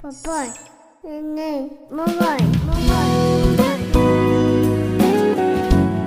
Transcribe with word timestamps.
Papai, 0.00 0.52
neném, 1.02 1.72
mamãe, 1.90 2.38
mamãe. 2.64 3.56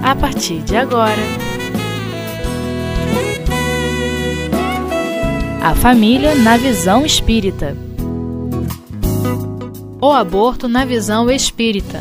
A 0.01 0.15
partir 0.15 0.59
de 0.61 0.77
agora, 0.77 1.21
a 5.61 5.75
família 5.75 6.35
na 6.35 6.55
visão 6.55 7.05
espírita. 7.05 7.75
O 10.01 10.09
aborto 10.09 10.69
na 10.69 10.85
visão 10.85 11.29
espírita. 11.29 11.99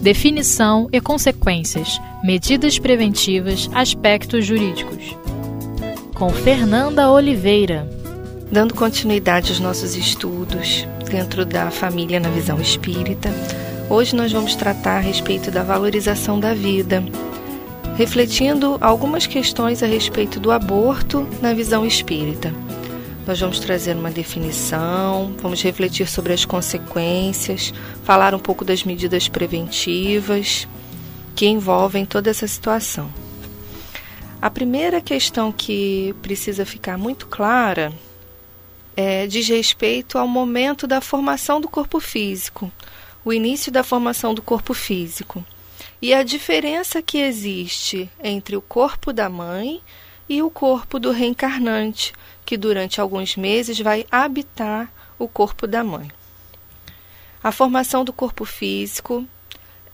Definição 0.00 0.88
e 0.92 1.00
consequências, 1.00 2.00
medidas 2.22 2.78
preventivas, 2.78 3.68
aspectos 3.74 4.46
jurídicos. 4.46 5.16
Com 6.14 6.30
Fernanda 6.30 7.10
Oliveira. 7.10 7.90
Dando 8.48 8.74
continuidade 8.74 9.50
aos 9.50 9.58
nossos 9.58 9.96
estudos 9.96 10.86
dentro 11.12 11.44
da 11.44 11.70
família 11.70 12.18
na 12.18 12.30
visão 12.30 12.58
espírita, 12.58 13.28
hoje 13.90 14.16
nós 14.16 14.32
vamos 14.32 14.56
tratar 14.56 14.96
a 14.96 15.00
respeito 15.00 15.50
da 15.50 15.62
valorização 15.62 16.40
da 16.40 16.54
vida, 16.54 17.04
refletindo 17.98 18.78
algumas 18.80 19.26
questões 19.26 19.82
a 19.82 19.86
respeito 19.86 20.40
do 20.40 20.50
aborto 20.50 21.28
na 21.42 21.52
visão 21.52 21.84
espírita. 21.84 22.50
Nós 23.26 23.38
vamos 23.38 23.60
trazer 23.60 23.94
uma 23.94 24.10
definição, 24.10 25.34
vamos 25.42 25.62
refletir 25.62 26.08
sobre 26.08 26.32
as 26.32 26.46
consequências, 26.46 27.74
falar 28.04 28.34
um 28.34 28.38
pouco 28.38 28.64
das 28.64 28.82
medidas 28.82 29.28
preventivas 29.28 30.66
que 31.36 31.46
envolvem 31.46 32.06
toda 32.06 32.30
essa 32.30 32.46
situação. 32.46 33.10
A 34.40 34.48
primeira 34.48 34.98
questão 34.98 35.52
que 35.52 36.14
precisa 36.22 36.64
ficar 36.64 36.96
muito 36.96 37.26
clara 37.26 37.92
é, 38.96 39.26
diz 39.26 39.48
respeito 39.48 40.18
ao 40.18 40.28
momento 40.28 40.86
da 40.86 41.00
formação 41.00 41.60
do 41.60 41.68
corpo 41.68 41.98
físico, 42.00 42.70
o 43.24 43.32
início 43.32 43.72
da 43.72 43.82
formação 43.82 44.34
do 44.34 44.42
corpo 44.42 44.74
físico, 44.74 45.44
e 46.00 46.12
a 46.12 46.22
diferença 46.22 47.00
que 47.00 47.18
existe 47.18 48.10
entre 48.22 48.56
o 48.56 48.60
corpo 48.60 49.12
da 49.12 49.28
mãe 49.28 49.80
e 50.28 50.42
o 50.42 50.50
corpo 50.50 50.98
do 50.98 51.10
reencarnante, 51.10 52.12
que 52.44 52.56
durante 52.56 53.00
alguns 53.00 53.36
meses 53.36 53.78
vai 53.78 54.04
habitar 54.10 54.92
o 55.18 55.28
corpo 55.28 55.66
da 55.66 55.84
mãe. 55.84 56.10
A 57.42 57.52
formação 57.52 58.04
do 58.04 58.12
corpo 58.12 58.44
físico 58.44 59.26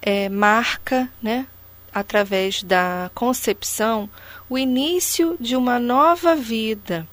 é, 0.00 0.28
marca, 0.28 1.10
né, 1.22 1.46
através 1.92 2.62
da 2.62 3.10
concepção, 3.14 4.08
o 4.48 4.58
início 4.58 5.36
de 5.38 5.56
uma 5.56 5.78
nova 5.78 6.34
vida 6.34 7.06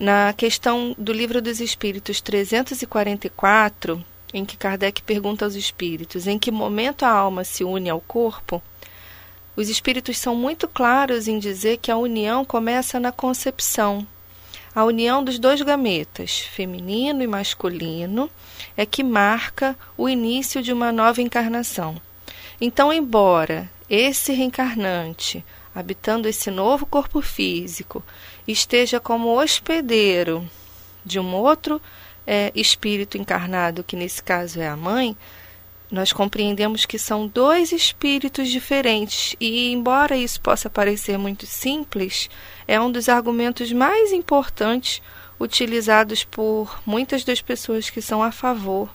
na 0.00 0.32
questão 0.32 0.96
do 0.96 1.12
Livro 1.12 1.42
dos 1.42 1.60
Espíritos 1.60 2.22
344, 2.22 4.02
em 4.32 4.46
que 4.46 4.56
Kardec 4.56 5.02
pergunta 5.02 5.44
aos 5.44 5.54
espíritos 5.54 6.26
em 6.26 6.38
que 6.38 6.50
momento 6.50 7.04
a 7.04 7.10
alma 7.10 7.44
se 7.44 7.64
une 7.64 7.90
ao 7.90 8.00
corpo, 8.00 8.62
os 9.54 9.68
espíritos 9.68 10.16
são 10.16 10.34
muito 10.34 10.66
claros 10.66 11.28
em 11.28 11.38
dizer 11.38 11.76
que 11.76 11.90
a 11.90 11.98
união 11.98 12.46
começa 12.46 12.98
na 12.98 13.12
concepção. 13.12 14.06
A 14.74 14.84
união 14.84 15.22
dos 15.22 15.38
dois 15.38 15.60
gametas, 15.60 16.38
feminino 16.38 17.22
e 17.22 17.26
masculino, 17.26 18.30
é 18.78 18.86
que 18.86 19.04
marca 19.04 19.76
o 19.98 20.08
início 20.08 20.62
de 20.62 20.72
uma 20.72 20.90
nova 20.90 21.20
encarnação. 21.20 22.00
Então, 22.58 22.90
embora 22.90 23.70
esse 23.88 24.32
reencarnante, 24.32 25.44
habitando 25.74 26.28
esse 26.28 26.50
novo 26.50 26.86
corpo 26.86 27.20
físico, 27.20 28.02
esteja 28.50 29.00
como 29.00 29.38
hospedeiro 29.38 30.48
de 31.04 31.18
um 31.18 31.34
outro 31.34 31.80
é, 32.26 32.52
espírito 32.54 33.16
encarnado, 33.16 33.84
que 33.84 33.96
nesse 33.96 34.22
caso 34.22 34.60
é 34.60 34.68
a 34.68 34.76
mãe, 34.76 35.16
nós 35.90 36.12
compreendemos 36.12 36.86
que 36.86 36.98
são 36.98 37.26
dois 37.26 37.72
espíritos 37.72 38.48
diferentes 38.48 39.34
e, 39.40 39.72
embora 39.72 40.16
isso 40.16 40.40
possa 40.40 40.70
parecer 40.70 41.18
muito 41.18 41.46
simples, 41.46 42.30
é 42.68 42.80
um 42.80 42.92
dos 42.92 43.08
argumentos 43.08 43.72
mais 43.72 44.12
importantes 44.12 45.02
utilizados 45.38 46.22
por 46.22 46.80
muitas 46.86 47.24
das 47.24 47.40
pessoas 47.40 47.90
que 47.90 48.00
são 48.00 48.22
a 48.22 48.30
favor 48.30 48.88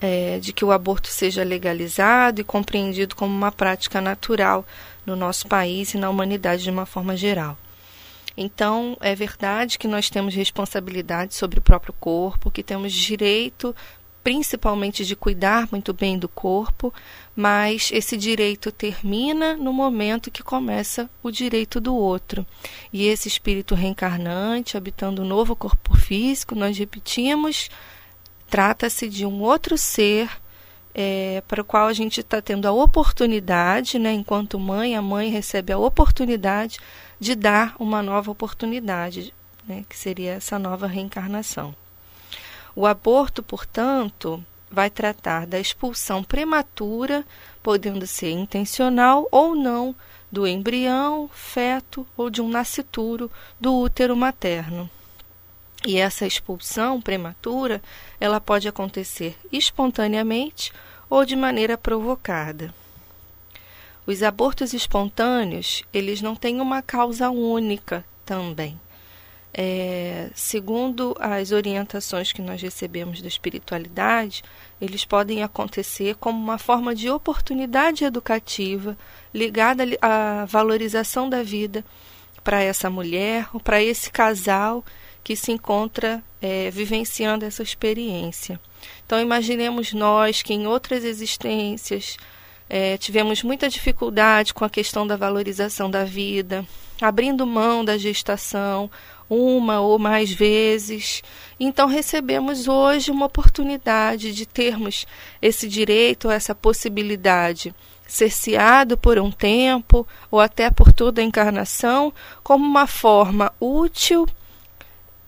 é, 0.00 0.38
de 0.38 0.52
que 0.52 0.64
o 0.64 0.70
aborto 0.70 1.08
seja 1.08 1.42
legalizado 1.42 2.40
e 2.40 2.44
compreendido 2.44 3.16
como 3.16 3.34
uma 3.34 3.50
prática 3.50 4.00
natural 4.00 4.64
no 5.04 5.16
nosso 5.16 5.48
país 5.48 5.94
e 5.94 5.98
na 5.98 6.08
humanidade 6.08 6.62
de 6.62 6.70
uma 6.70 6.86
forma 6.86 7.16
geral. 7.16 7.58
Então, 8.40 8.96
é 9.00 9.16
verdade 9.16 9.80
que 9.80 9.88
nós 9.88 10.08
temos 10.08 10.32
responsabilidade 10.32 11.34
sobre 11.34 11.58
o 11.58 11.62
próprio 11.62 11.92
corpo, 11.98 12.52
que 12.52 12.62
temos 12.62 12.92
direito 12.92 13.74
principalmente 14.22 15.06
de 15.06 15.16
cuidar 15.16 15.66
muito 15.72 15.92
bem 15.92 16.18
do 16.18 16.28
corpo, 16.28 16.92
mas 17.34 17.90
esse 17.92 18.16
direito 18.16 18.70
termina 18.70 19.56
no 19.56 19.72
momento 19.72 20.30
que 20.30 20.42
começa 20.42 21.08
o 21.22 21.30
direito 21.30 21.80
do 21.80 21.96
outro. 21.96 22.46
E 22.92 23.06
esse 23.06 23.26
espírito 23.26 23.74
reencarnante, 23.74 24.76
habitando 24.76 25.22
um 25.22 25.26
novo 25.26 25.56
corpo 25.56 25.96
físico, 25.96 26.54
nós 26.54 26.76
repetimos, 26.76 27.70
trata-se 28.50 29.08
de 29.08 29.24
um 29.24 29.40
outro 29.40 29.78
ser 29.78 30.30
é, 30.94 31.42
para 31.48 31.62
o 31.62 31.64
qual 31.64 31.86
a 31.86 31.92
gente 31.92 32.20
está 32.20 32.42
tendo 32.42 32.66
a 32.68 32.72
oportunidade, 32.72 33.98
né, 33.98 34.12
enquanto 34.12 34.58
mãe, 34.58 34.94
a 34.94 35.00
mãe 35.02 35.30
recebe 35.30 35.72
a 35.72 35.78
oportunidade 35.78 36.78
de 37.18 37.34
dar 37.34 37.74
uma 37.78 38.02
nova 38.02 38.30
oportunidade, 38.30 39.34
né, 39.66 39.84
que 39.88 39.96
seria 39.96 40.32
essa 40.32 40.58
nova 40.58 40.86
reencarnação. 40.86 41.74
O 42.74 42.86
aborto, 42.86 43.42
portanto, 43.42 44.44
vai 44.70 44.90
tratar 44.90 45.46
da 45.46 45.58
expulsão 45.58 46.22
prematura, 46.22 47.24
podendo 47.62 48.06
ser 48.06 48.30
intencional 48.30 49.26
ou 49.32 49.54
não, 49.54 49.94
do 50.30 50.46
embrião, 50.46 51.28
feto 51.32 52.06
ou 52.16 52.28
de 52.30 52.40
um 52.40 52.48
nascituro 52.48 53.30
do 53.58 53.74
útero 53.74 54.16
materno. 54.16 54.88
E 55.86 55.96
essa 55.96 56.26
expulsão 56.26 57.00
prematura, 57.00 57.80
ela 58.20 58.40
pode 58.40 58.68
acontecer 58.68 59.38
espontaneamente 59.50 60.72
ou 61.08 61.24
de 61.24 61.34
maneira 61.34 61.78
provocada. 61.78 62.74
Os 64.08 64.22
abortos 64.22 64.72
espontâneos, 64.72 65.82
eles 65.92 66.22
não 66.22 66.34
têm 66.34 66.62
uma 66.62 66.80
causa 66.80 67.28
única 67.28 68.02
também. 68.24 68.80
É, 69.52 70.30
segundo 70.34 71.14
as 71.20 71.52
orientações 71.52 72.32
que 72.32 72.40
nós 72.40 72.62
recebemos 72.62 73.20
da 73.20 73.28
espiritualidade, 73.28 74.42
eles 74.80 75.04
podem 75.04 75.42
acontecer 75.42 76.14
como 76.14 76.42
uma 76.42 76.56
forma 76.56 76.94
de 76.94 77.10
oportunidade 77.10 78.02
educativa 78.02 78.96
ligada 79.34 79.84
à 80.00 80.46
valorização 80.46 81.28
da 81.28 81.42
vida 81.42 81.84
para 82.42 82.62
essa 82.62 82.88
mulher 82.88 83.46
ou 83.52 83.60
para 83.60 83.82
esse 83.82 84.10
casal 84.10 84.82
que 85.22 85.36
se 85.36 85.52
encontra 85.52 86.24
é, 86.40 86.70
vivenciando 86.70 87.44
essa 87.44 87.62
experiência. 87.62 88.58
Então, 89.04 89.20
imaginemos 89.20 89.92
nós 89.92 90.40
que 90.40 90.54
em 90.54 90.66
outras 90.66 91.04
existências 91.04 92.16
é, 92.68 92.96
tivemos 92.98 93.42
muita 93.42 93.68
dificuldade 93.68 94.52
com 94.52 94.64
a 94.64 94.70
questão 94.70 95.06
da 95.06 95.16
valorização 95.16 95.90
da 95.90 96.04
vida, 96.04 96.64
abrindo 97.00 97.46
mão 97.46 97.84
da 97.84 97.96
gestação 97.96 98.90
uma 99.28 99.80
ou 99.80 99.98
mais 99.98 100.32
vezes. 100.32 101.22
Então 101.60 101.86
recebemos 101.86 102.66
hoje 102.66 103.10
uma 103.10 103.26
oportunidade 103.26 104.32
de 104.32 104.46
termos 104.46 105.06
esse 105.40 105.68
direito, 105.68 106.30
essa 106.30 106.54
possibilidade 106.54 107.74
cerceado 108.06 108.96
por 108.96 109.18
um 109.18 109.30
tempo 109.30 110.06
ou 110.30 110.40
até 110.40 110.70
por 110.70 110.92
toda 110.92 111.20
a 111.20 111.24
encarnação, 111.24 112.12
como 112.42 112.64
uma 112.64 112.86
forma 112.86 113.52
útil 113.60 114.26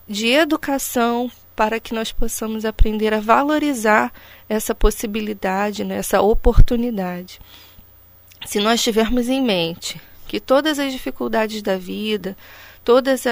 de 0.09 0.29
educação 0.29 1.31
para 1.61 1.79
que 1.79 1.93
nós 1.93 2.11
possamos 2.11 2.65
aprender 2.65 3.13
a 3.13 3.21
valorizar 3.21 4.11
essa 4.49 4.75
possibilidade, 4.75 5.85
né, 5.85 5.97
essa 5.97 6.23
oportunidade. 6.23 7.39
Se 8.47 8.59
nós 8.61 8.83
tivermos 8.83 9.29
em 9.29 9.43
mente 9.43 10.01
que 10.27 10.41
todas 10.41 10.79
as 10.79 10.91
dificuldades 10.91 11.61
da 11.61 11.77
vida, 11.77 12.35
todos 12.83 13.25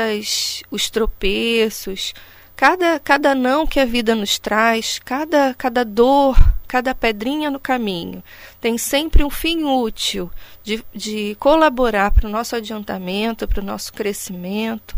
os 0.71 0.91
tropeços, 0.91 2.13
cada, 2.55 3.01
cada 3.01 3.35
não 3.35 3.67
que 3.67 3.81
a 3.81 3.87
vida 3.87 4.15
nos 4.15 4.39
traz, 4.39 5.01
cada, 5.03 5.55
cada 5.55 5.83
dor, 5.83 6.37
cada 6.67 6.95
pedrinha 6.95 7.51
no 7.51 7.59
caminho, 7.59 8.23
tem 8.61 8.77
sempre 8.77 9.25
um 9.25 9.31
fim 9.31 9.65
útil 9.65 10.31
de, 10.63 10.85
de 10.95 11.35
colaborar 11.41 12.11
para 12.11 12.29
o 12.29 12.31
nosso 12.31 12.55
adiantamento, 12.55 13.49
para 13.49 13.63
o 13.63 13.65
nosso 13.65 13.91
crescimento. 13.91 14.95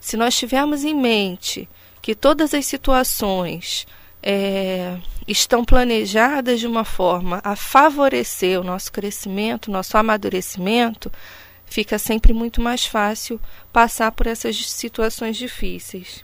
Se 0.00 0.16
nós 0.16 0.36
tivermos 0.36 0.82
em 0.82 0.92
mente 0.92 1.68
que 2.04 2.14
todas 2.14 2.52
as 2.52 2.66
situações 2.66 3.86
é, 4.22 4.98
estão 5.26 5.64
planejadas 5.64 6.60
de 6.60 6.66
uma 6.66 6.84
forma 6.84 7.40
a 7.42 7.56
favorecer 7.56 8.60
o 8.60 8.62
nosso 8.62 8.92
crescimento, 8.92 9.70
nosso 9.70 9.96
amadurecimento, 9.96 11.10
fica 11.64 11.98
sempre 11.98 12.34
muito 12.34 12.60
mais 12.60 12.84
fácil 12.84 13.40
passar 13.72 14.12
por 14.12 14.26
essas 14.26 14.54
situações 14.70 15.38
difíceis. 15.38 16.22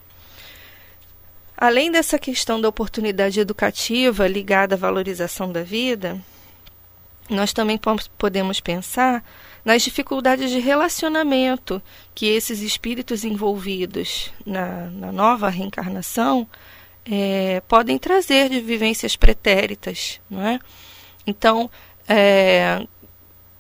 além 1.57 1.91
dessa 1.91 2.19
questão 2.19 2.61
da 2.61 2.69
oportunidade 2.69 3.41
educativa 3.41 4.29
ligada 4.29 4.75
à 4.75 4.79
valorização 4.79 5.51
da 5.51 5.63
vida, 5.63 6.21
nós 7.31 7.55
também 7.55 7.81
podemos 8.19 8.61
pensar 8.61 9.25
nas 9.65 9.83
dificuldades 9.83 10.51
de 10.51 10.59
relacionamento 10.59 11.83
que 12.15 12.27
esses 12.27 12.61
espíritos 12.61 13.25
envolvidos 13.25 14.33
na, 14.45 14.87
na 14.91 15.13
nova 15.13 15.49
reencarnação 15.49 16.49
é, 17.05 17.63
podem 17.69 17.99
trazer 17.99 18.49
de 18.49 18.61
vivências 18.61 19.17
pretéritas, 19.17 20.21
não 20.29 20.47
é? 20.47 20.59
Então, 21.27 21.71
é, 22.09 22.87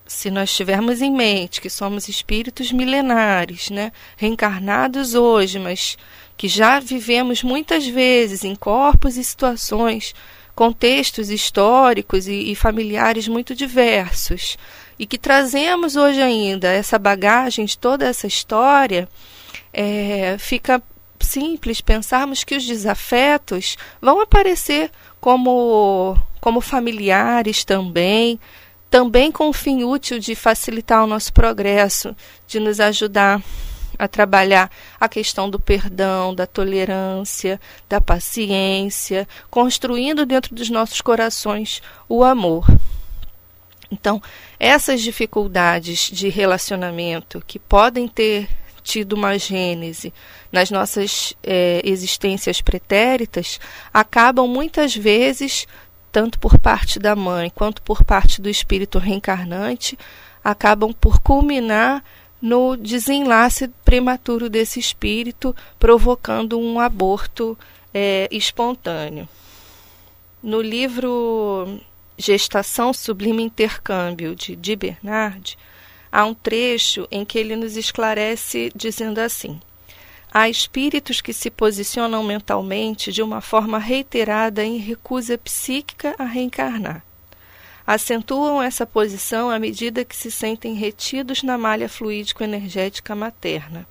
se 0.06 0.30
nós 0.30 0.54
tivermos 0.54 1.00
em 1.00 1.12
mente 1.12 1.60
que 1.60 1.70
somos 1.70 2.08
espíritos 2.08 2.72
milenares, 2.72 3.70
né, 3.70 3.92
reencarnados 4.16 5.14
hoje, 5.14 5.58
mas 5.58 5.96
que 6.36 6.48
já 6.48 6.80
vivemos 6.80 7.42
muitas 7.42 7.86
vezes 7.86 8.42
em 8.42 8.54
corpos 8.56 9.16
e 9.16 9.22
situações, 9.22 10.14
contextos 10.54 11.30
históricos 11.30 12.26
e, 12.26 12.50
e 12.50 12.54
familiares 12.54 13.28
muito 13.28 13.54
diversos, 13.54 14.58
e 15.00 15.06
que 15.06 15.16
trazemos 15.16 15.96
hoje 15.96 16.20
ainda 16.20 16.68
essa 16.68 16.98
bagagem 16.98 17.64
de 17.64 17.78
toda 17.78 18.06
essa 18.06 18.26
história, 18.26 19.08
é, 19.72 20.36
fica 20.38 20.82
simples 21.18 21.80
pensarmos 21.80 22.44
que 22.44 22.54
os 22.54 22.66
desafetos 22.66 23.78
vão 23.98 24.20
aparecer 24.20 24.90
como, 25.18 26.18
como 26.38 26.60
familiares 26.60 27.64
também, 27.64 28.38
também 28.90 29.32
com 29.32 29.48
o 29.48 29.54
fim 29.54 29.84
útil 29.84 30.18
de 30.18 30.34
facilitar 30.34 31.02
o 31.02 31.06
nosso 31.06 31.32
progresso, 31.32 32.14
de 32.46 32.60
nos 32.60 32.78
ajudar 32.78 33.42
a 33.98 34.06
trabalhar 34.06 34.70
a 35.00 35.08
questão 35.08 35.48
do 35.48 35.58
perdão, 35.58 36.34
da 36.34 36.46
tolerância, 36.46 37.58
da 37.88 38.02
paciência, 38.02 39.26
construindo 39.50 40.26
dentro 40.26 40.54
dos 40.54 40.68
nossos 40.68 41.00
corações 41.00 41.80
o 42.06 42.22
amor. 42.22 42.66
Então, 43.90 44.22
essas 44.58 45.00
dificuldades 45.00 46.10
de 46.10 46.28
relacionamento 46.28 47.42
que 47.46 47.58
podem 47.58 48.06
ter 48.06 48.48
tido 48.82 49.12
uma 49.14 49.38
gênese 49.38 50.12
nas 50.50 50.70
nossas 50.70 51.34
é, 51.42 51.80
existências 51.84 52.60
pretéritas 52.60 53.60
acabam 53.92 54.48
muitas 54.48 54.94
vezes, 54.94 55.66
tanto 56.10 56.38
por 56.38 56.58
parte 56.58 56.98
da 56.98 57.14
mãe 57.14 57.50
quanto 57.50 57.82
por 57.82 58.04
parte 58.04 58.40
do 58.40 58.48
espírito 58.48 58.98
reencarnante, 58.98 59.98
acabam 60.42 60.92
por 60.92 61.20
culminar 61.20 62.02
no 62.40 62.74
desenlace 62.76 63.68
prematuro 63.84 64.48
desse 64.48 64.80
espírito, 64.80 65.54
provocando 65.78 66.58
um 66.58 66.80
aborto 66.80 67.56
é, 67.92 68.28
espontâneo. 68.30 69.28
No 70.42 70.62
livro 70.62 71.78
Gestação 72.20 72.92
Sublime 72.92 73.42
Intercâmbio, 73.42 74.36
de 74.36 74.54
Di 74.54 74.76
Bernard, 74.76 75.56
há 76.12 76.24
um 76.26 76.34
trecho 76.34 77.08
em 77.10 77.24
que 77.24 77.38
ele 77.38 77.56
nos 77.56 77.78
esclarece 77.78 78.70
dizendo 78.76 79.18
assim: 79.18 79.58
Há 80.30 80.48
espíritos 80.48 81.22
que 81.22 81.32
se 81.32 81.50
posicionam 81.50 82.22
mentalmente 82.22 83.10
de 83.10 83.22
uma 83.22 83.40
forma 83.40 83.78
reiterada 83.78 84.62
em 84.62 84.76
recusa 84.76 85.38
psíquica 85.38 86.14
a 86.18 86.24
reencarnar. 86.24 87.02
Acentuam 87.86 88.62
essa 88.62 88.84
posição 88.84 89.50
à 89.50 89.58
medida 89.58 90.04
que 90.04 90.14
se 90.14 90.30
sentem 90.30 90.74
retidos 90.74 91.42
na 91.42 91.56
malha 91.56 91.88
fluídico-energética 91.88 93.16
materna. 93.16 93.86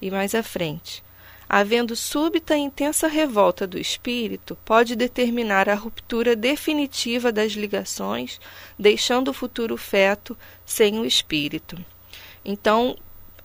E 0.00 0.10
mais 0.10 0.34
à 0.34 0.42
frente, 0.42 1.04
havendo 1.52 1.96
súbita 1.96 2.56
e 2.56 2.60
intensa 2.60 3.08
revolta 3.08 3.66
do 3.66 3.76
espírito, 3.76 4.56
pode 4.64 4.94
determinar 4.94 5.68
a 5.68 5.74
ruptura 5.74 6.36
definitiva 6.36 7.32
das 7.32 7.54
ligações, 7.54 8.40
deixando 8.78 9.32
o 9.32 9.34
futuro 9.34 9.76
feto 9.76 10.38
sem 10.64 11.00
o 11.00 11.04
espírito. 11.04 11.76
Então, 12.44 12.96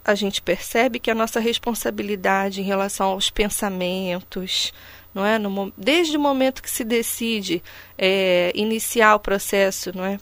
a 0.05 0.13
gente 0.13 0.39
percebe 0.39 0.99
que 0.99 1.09
a 1.09 1.15
nossa 1.15 1.39
responsabilidade 1.39 2.61
em 2.61 2.63
relação 2.63 3.07
aos 3.07 3.31
pensamentos, 3.31 4.71
não 5.11 5.25
é? 5.25 5.39
No, 5.39 5.73
desde 5.75 6.15
o 6.15 6.19
momento 6.19 6.61
que 6.61 6.69
se 6.69 6.83
decide 6.83 7.63
é, 7.97 8.51
iniciar 8.53 9.15
o 9.15 9.19
processo, 9.19 9.91
não 9.97 10.05
é? 10.05 10.19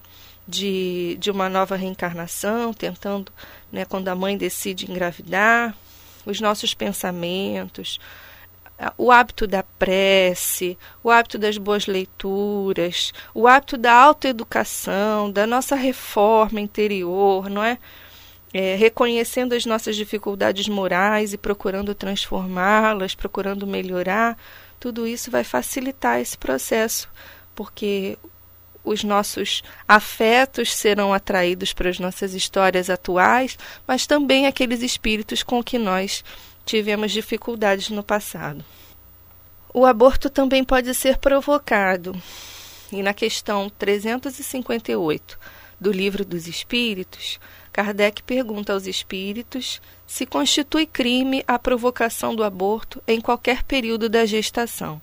De, 0.47 1.18
de 1.19 1.29
uma 1.29 1.50
nova 1.50 1.75
reencarnação, 1.75 2.74
tentando, 2.74 3.29
né, 3.69 3.83
quando 3.83 4.07
a 4.07 4.15
mãe 4.15 4.38
decide 4.38 4.89
engravidar, 4.89 5.75
os 6.25 6.39
nossos 6.39 6.73
pensamentos, 6.73 7.99
o 8.97 9.11
hábito 9.11 9.45
da 9.47 9.63
prece, 9.63 10.77
o 11.03 11.09
hábito 11.09 11.37
das 11.37 11.57
boas 11.57 11.85
leituras, 11.85 13.13
o 13.33 13.47
hábito 13.47 13.77
da 13.77 13.93
autoeducação, 13.93 15.31
da 15.31 15.45
nossa 15.45 15.75
reforma 15.75 16.59
interior, 16.59 17.49
não 17.49 17.63
é? 17.63 17.77
é 18.53 18.75
reconhecendo 18.75 19.53
as 19.53 19.65
nossas 19.65 19.95
dificuldades 19.95 20.67
morais 20.67 21.33
e 21.33 21.37
procurando 21.37 21.95
transformá-las, 21.95 23.15
procurando 23.15 23.65
melhorar, 23.67 24.37
tudo 24.79 25.07
isso 25.07 25.31
vai 25.31 25.43
facilitar 25.43 26.19
esse 26.19 26.37
processo, 26.37 27.09
porque 27.55 28.17
os 28.83 29.03
nossos 29.03 29.63
afetos 29.88 30.74
serão 30.74 31.13
atraídos 31.13 31.74
para 31.74 31.89
as 31.89 32.00
nossas 32.00 32.33
histórias 32.33 32.89
atuais, 32.89 33.57
mas 33.88 34.06
também 34.06 34.45
aqueles 34.45 34.81
espíritos 34.81 35.41
com 35.41 35.63
que 35.63 35.77
nós 35.77 36.24
tivemos 36.65 37.12
dificuldades 37.12 37.89
no 37.89 38.03
passado. 38.03 38.63
O 39.74 39.85
aborto 39.85 40.30
também 40.30 40.63
pode 40.63 40.94
ser 40.94 41.18
provocado, 41.18 42.15
e 42.91 43.01
na 43.01 43.13
questão 43.13 43.69
358 43.69 45.39
do 45.79 45.91
Livro 45.91 46.24
dos 46.24 46.47
Espíritos, 46.47 47.39
Kardec 47.71 48.21
pergunta 48.21 48.71
aos 48.71 48.86
espíritos 48.86 49.81
se 50.06 50.27
constitui 50.27 50.86
crime 50.86 51.44
a 51.47 51.57
provocação 51.57 52.36
do 52.36 52.44
aborto 52.44 53.01
em 53.07 53.19
qualquer 53.19 53.63
período 53.63 54.07
da 54.07 54.25
gestação. 54.27 55.01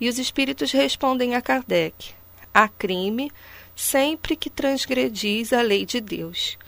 E 0.00 0.08
os 0.08 0.16
espíritos 0.16 0.70
respondem 0.70 1.34
a 1.34 1.42
Kardec: 1.42 2.14
há 2.52 2.68
crime 2.68 3.30
sempre 3.74 4.36
que 4.36 4.50
transgredis 4.50 5.52
a 5.52 5.62
lei 5.62 5.84
de 5.84 6.00
Deus. 6.00 6.58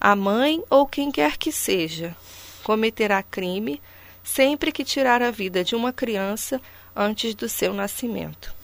A 0.00 0.16
mãe 0.16 0.62
ou 0.70 0.86
quem 0.86 1.10
quer 1.10 1.36
que 1.36 1.52
seja 1.52 2.16
cometerá 2.62 3.22
crime 3.22 3.80
sempre 4.22 4.72
que 4.72 4.84
tirar 4.84 5.22
a 5.22 5.30
vida 5.30 5.64
de 5.64 5.74
uma 5.74 5.92
criança 5.92 6.60
antes 6.94 7.34
do 7.34 7.48
seu 7.48 7.72
nascimento. 7.72 8.54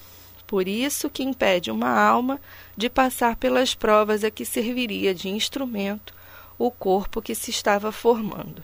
Por 0.47 0.69
isso 0.69 1.11
que 1.11 1.23
impede 1.23 1.71
uma 1.71 1.91
alma 1.91 2.41
de 2.77 2.89
passar 2.89 3.37
pelas 3.37 3.75
provas 3.75 4.23
a 4.23 4.31
que 4.31 4.45
serviria 4.45 5.15
de 5.15 5.29
instrumento 5.29 6.15
o 6.59 6.71
corpo 6.71 7.21
que 7.21 7.35
se 7.35 7.51
estava 7.51 7.91
formando. 7.91 8.63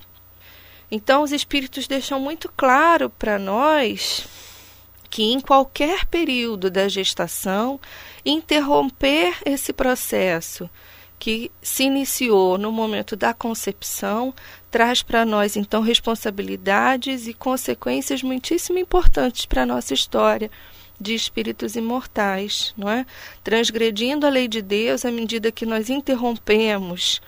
Então, 0.90 1.22
os 1.22 1.32
espíritos 1.32 1.88
deixam 1.88 2.20
muito 2.20 2.52
claro 2.56 3.10
para 3.10 3.38
nós 3.38 4.26
que 5.12 5.22
em 5.24 5.40
qualquer 5.40 6.06
período 6.06 6.70
da 6.70 6.88
gestação, 6.88 7.78
interromper 8.24 9.36
esse 9.44 9.70
processo 9.70 10.70
que 11.18 11.52
se 11.60 11.84
iniciou 11.84 12.56
no 12.56 12.72
momento 12.72 13.14
da 13.14 13.34
concepção 13.34 14.34
traz 14.70 15.02
para 15.02 15.26
nós 15.26 15.54
então 15.54 15.82
responsabilidades 15.82 17.26
e 17.26 17.34
consequências 17.34 18.22
muitíssimo 18.22 18.78
importantes 18.78 19.44
para 19.44 19.64
a 19.64 19.66
nossa 19.66 19.92
história 19.92 20.50
de 20.98 21.14
espíritos 21.14 21.76
imortais, 21.76 22.72
não 22.74 22.88
é? 22.88 23.04
Transgredindo 23.44 24.26
a 24.26 24.30
lei 24.30 24.48
de 24.48 24.62
Deus 24.62 25.04
à 25.04 25.10
medida 25.10 25.52
que 25.52 25.66
nós 25.66 25.90
interrompemos 25.90 27.20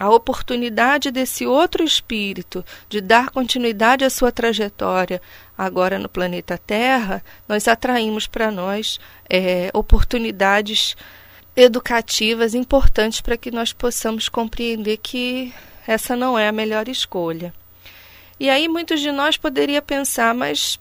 a 0.00 0.08
oportunidade 0.08 1.10
desse 1.10 1.44
outro 1.44 1.84
espírito 1.84 2.64
de 2.88 3.02
dar 3.02 3.28
continuidade 3.28 4.02
à 4.02 4.08
sua 4.08 4.32
trajetória 4.32 5.20
agora 5.58 5.98
no 5.98 6.08
planeta 6.08 6.56
Terra, 6.56 7.22
nós 7.46 7.68
atraímos 7.68 8.26
para 8.26 8.50
nós 8.50 8.98
é, 9.28 9.70
oportunidades 9.74 10.96
educativas 11.54 12.54
importantes 12.54 13.20
para 13.20 13.36
que 13.36 13.50
nós 13.50 13.74
possamos 13.74 14.26
compreender 14.26 14.96
que 14.96 15.52
essa 15.86 16.16
não 16.16 16.38
é 16.38 16.48
a 16.48 16.52
melhor 16.52 16.88
escolha. 16.88 17.52
E 18.38 18.48
aí 18.48 18.68
muitos 18.68 19.02
de 19.02 19.12
nós 19.12 19.36
poderia 19.36 19.82
pensar, 19.82 20.34
mas 20.34 20.80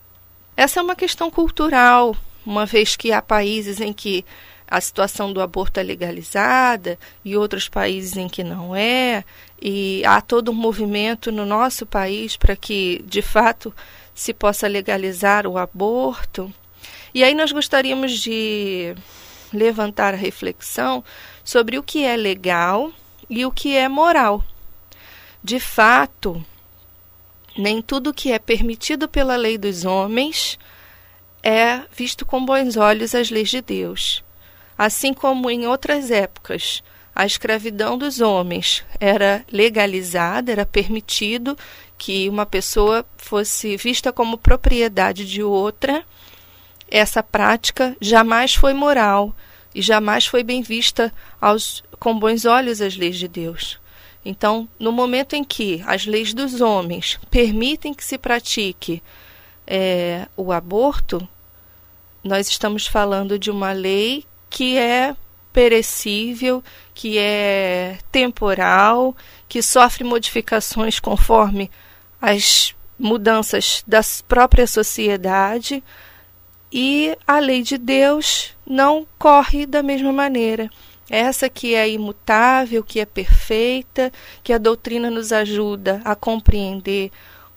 essa 0.56 0.80
é 0.80 0.84
uma 0.84 0.96
questão 0.96 1.30
cultural, 1.30 2.16
uma 2.46 2.66
vez 2.66 2.96
que 2.96 3.12
há 3.12 3.22
países 3.22 3.82
em 3.82 3.92
que 3.92 4.24
a 4.70 4.80
situação 4.80 5.34
do 5.34 5.42
aborto 5.42 5.80
é 5.80 5.84
legalizada 5.84 7.00
e 7.26 7.36
outros 7.36 7.68
países 7.68 8.16
em 8.16 8.28
que 8.28 8.44
não 8.44 8.76
é, 8.76 9.24
e 9.60 10.04
há 10.06 10.22
todo 10.22 10.52
um 10.52 10.56
movimento 10.56 11.32
no 11.32 11.46
nosso 11.46 11.86
país 11.86 12.38
para 12.38 12.56
que, 12.56 13.04
de 13.06 13.22
fato, 13.22 13.74
se 14.14 14.34
possa 14.34 14.68
legalizar 14.68 15.48
o 15.48 15.58
aborto. 15.58 16.54
E 17.14 17.24
aí 17.24 17.34
nós 17.34 17.52
gostaríamos 17.52 18.20
de 18.20 18.94
levantar 19.52 20.14
a 20.14 20.18
reflexão 20.18 21.04
sobre 21.44 21.80
o 21.80 21.84
que 21.84 22.06
é 22.06 22.16
legal 22.16 22.92
e 23.28 23.46
o 23.46 23.52
que 23.52 23.76
é 23.76 23.90
moral. 23.90 24.44
De 25.44 25.60
fato, 25.60 26.46
nem 27.58 27.82
tudo 27.82 28.14
que 28.14 28.32
é 28.32 28.38
permitido 28.38 29.10
pela 29.10 29.36
lei 29.36 29.58
dos 29.58 29.84
homens 29.84 30.60
é 31.42 31.82
visto 31.92 32.26
com 32.26 32.46
bons 32.46 32.78
olhos 32.78 33.16
as 33.16 33.32
leis 33.32 33.50
de 33.50 33.62
Deus. 33.62 34.24
Assim 34.80 35.14
como 35.14 35.50
em 35.52 35.68
outras 35.68 36.10
épocas 36.10 36.82
a 37.14 37.26
escravidão 37.26 37.98
dos 37.98 38.22
homens 38.22 38.86
era 38.98 39.44
legalizada, 39.52 40.54
era 40.54 40.66
permitido 40.66 41.58
que 41.98 42.30
uma 42.30 42.46
pessoa 42.46 43.06
fosse 43.18 43.76
vista 43.76 44.14
como 44.14 44.38
propriedade 44.38 45.26
de 45.26 45.44
outra, 45.44 46.02
essa 46.90 47.22
prática 47.22 47.94
jamais 48.00 48.56
foi 48.56 48.74
moral 48.74 49.36
e 49.76 49.82
jamais 49.82 50.26
foi 50.26 50.44
bem 50.44 50.62
vista 50.62 51.14
aos, 51.42 51.84
com 52.00 52.18
bons 52.18 52.46
olhos 52.46 52.82
as 52.82 52.96
leis 52.96 53.18
de 53.18 53.28
Deus. 53.28 53.78
Então, 54.24 54.66
no 54.80 54.94
momento 54.94 55.36
em 55.36 55.44
que 55.44 55.84
as 55.86 56.06
leis 56.06 56.34
dos 56.34 56.62
homens 56.62 57.20
permitem 57.30 57.94
que 57.94 58.06
se 58.06 58.18
pratique 58.18 59.04
é, 59.68 60.26
o 60.38 60.54
aborto, 60.54 61.28
nós 62.24 62.48
estamos 62.48 62.88
falando 62.88 63.38
de 63.38 63.52
uma 63.52 63.74
lei 63.74 64.26
que 64.50 64.78
é 64.78 65.16
perecível, 65.52 66.64
que 66.94 67.18
é 67.18 67.98
temporal, 68.12 69.16
que 69.48 69.62
sofre 69.62 70.04
modificações 70.04 71.00
conforme 71.00 71.70
as 72.22 72.76
mudanças 72.98 73.84
da 73.88 74.02
própria 74.28 74.68
sociedade 74.68 75.84
e 76.72 77.18
a 77.26 77.40
lei 77.40 77.62
de 77.64 77.78
Deus 77.78 78.56
não 78.66 79.08
corre 79.18 79.66
da 79.66 79.82
mesma 79.82 80.12
maneira. 80.12 80.70
Essa 81.10 81.50
que 81.50 81.74
é 81.74 81.90
imutável, 81.90 82.84
que 82.84 83.00
é 83.00 83.06
perfeita, 83.06 84.12
que 84.44 84.54
a 84.54 84.60
doutrina 84.60 85.10
nos 85.10 85.32
ajuda 85.32 86.02
a 86.06 86.16
compreender 86.16 87.12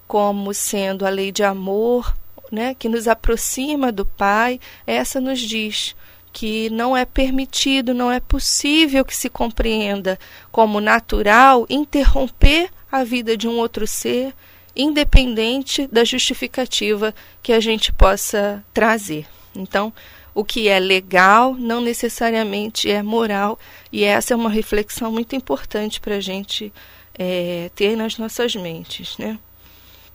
como 0.06 0.54
sendo 0.54 1.04
a 1.04 1.10
lei 1.10 1.30
de 1.30 1.44
amor, 1.44 2.16
né, 2.50 2.74
que 2.74 2.88
nos 2.88 3.06
aproxima 3.06 3.92
do 3.92 4.04
Pai, 4.04 4.58
essa 4.86 5.20
nos 5.20 5.40
diz 5.40 5.94
que 6.32 6.70
não 6.70 6.96
é 6.96 7.04
permitido, 7.04 7.92
não 7.92 8.10
é 8.10 8.18
possível 8.18 9.04
que 9.04 9.14
se 9.14 9.28
compreenda 9.28 10.18
como 10.50 10.80
natural 10.80 11.66
interromper 11.68 12.70
a 12.90 13.04
vida 13.04 13.36
de 13.36 13.46
um 13.46 13.58
outro 13.58 13.86
ser, 13.86 14.34
independente 14.74 15.86
da 15.86 16.04
justificativa 16.04 17.14
que 17.42 17.52
a 17.52 17.60
gente 17.60 17.92
possa 17.92 18.64
trazer. 18.72 19.26
Então, 19.54 19.92
o 20.34 20.42
que 20.44 20.68
é 20.68 20.78
legal 20.78 21.54
não 21.54 21.80
necessariamente 21.80 22.90
é 22.90 23.02
moral, 23.02 23.58
e 23.90 24.02
essa 24.02 24.32
é 24.32 24.36
uma 24.36 24.48
reflexão 24.48 25.12
muito 25.12 25.36
importante 25.36 26.00
para 26.00 26.16
a 26.16 26.20
gente 26.20 26.72
é, 27.18 27.70
ter 27.74 27.96
nas 27.96 28.16
nossas 28.16 28.56
mentes. 28.56 29.18
Né? 29.18 29.38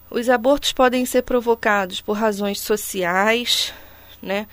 Os 0.10 0.30
abortos 0.30 0.74
podem 0.74 1.06
ser 1.06 1.22
provocados 1.22 2.02
por 2.02 2.18
razões 2.18 2.60
sociais, 2.60 3.74
né? 4.22 4.48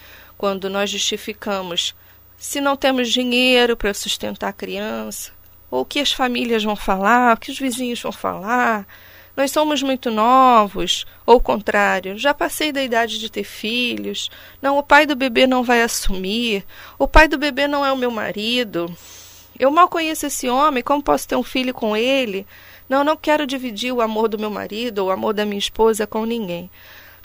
Quando 0.44 0.68
nós 0.68 0.90
justificamos 0.90 1.94
se 2.36 2.60
não 2.60 2.76
temos 2.76 3.10
dinheiro 3.10 3.78
para 3.78 3.94
sustentar 3.94 4.48
a 4.48 4.52
criança, 4.52 5.32
ou 5.70 5.80
o 5.80 5.84
que 5.86 5.98
as 5.98 6.12
famílias 6.12 6.62
vão 6.62 6.76
falar, 6.76 7.34
o 7.34 7.40
que 7.40 7.50
os 7.50 7.58
vizinhos 7.58 8.02
vão 8.02 8.12
falar, 8.12 8.86
nós 9.34 9.50
somos 9.50 9.82
muito 9.82 10.10
novos, 10.10 11.06
ou 11.24 11.36
o 11.36 11.40
contrário, 11.40 12.18
já 12.18 12.34
passei 12.34 12.72
da 12.72 12.84
idade 12.84 13.18
de 13.18 13.30
ter 13.30 13.42
filhos, 13.42 14.28
não, 14.60 14.76
o 14.76 14.82
pai 14.82 15.06
do 15.06 15.16
bebê 15.16 15.46
não 15.46 15.62
vai 15.62 15.80
assumir, 15.80 16.62
o 16.98 17.08
pai 17.08 17.26
do 17.26 17.38
bebê 17.38 17.66
não 17.66 17.82
é 17.82 17.90
o 17.90 17.96
meu 17.96 18.10
marido, 18.10 18.94
eu 19.58 19.70
mal 19.70 19.88
conheço 19.88 20.26
esse 20.26 20.46
homem, 20.46 20.82
como 20.82 21.02
posso 21.02 21.26
ter 21.26 21.36
um 21.36 21.42
filho 21.42 21.72
com 21.72 21.96
ele? 21.96 22.46
Não, 22.86 23.02
não 23.02 23.16
quero 23.16 23.46
dividir 23.46 23.92
o 23.92 24.02
amor 24.02 24.28
do 24.28 24.38
meu 24.38 24.50
marido 24.50 24.98
ou 24.98 25.08
o 25.08 25.10
amor 25.10 25.32
da 25.32 25.46
minha 25.46 25.58
esposa 25.58 26.06
com 26.06 26.26
ninguém. 26.26 26.70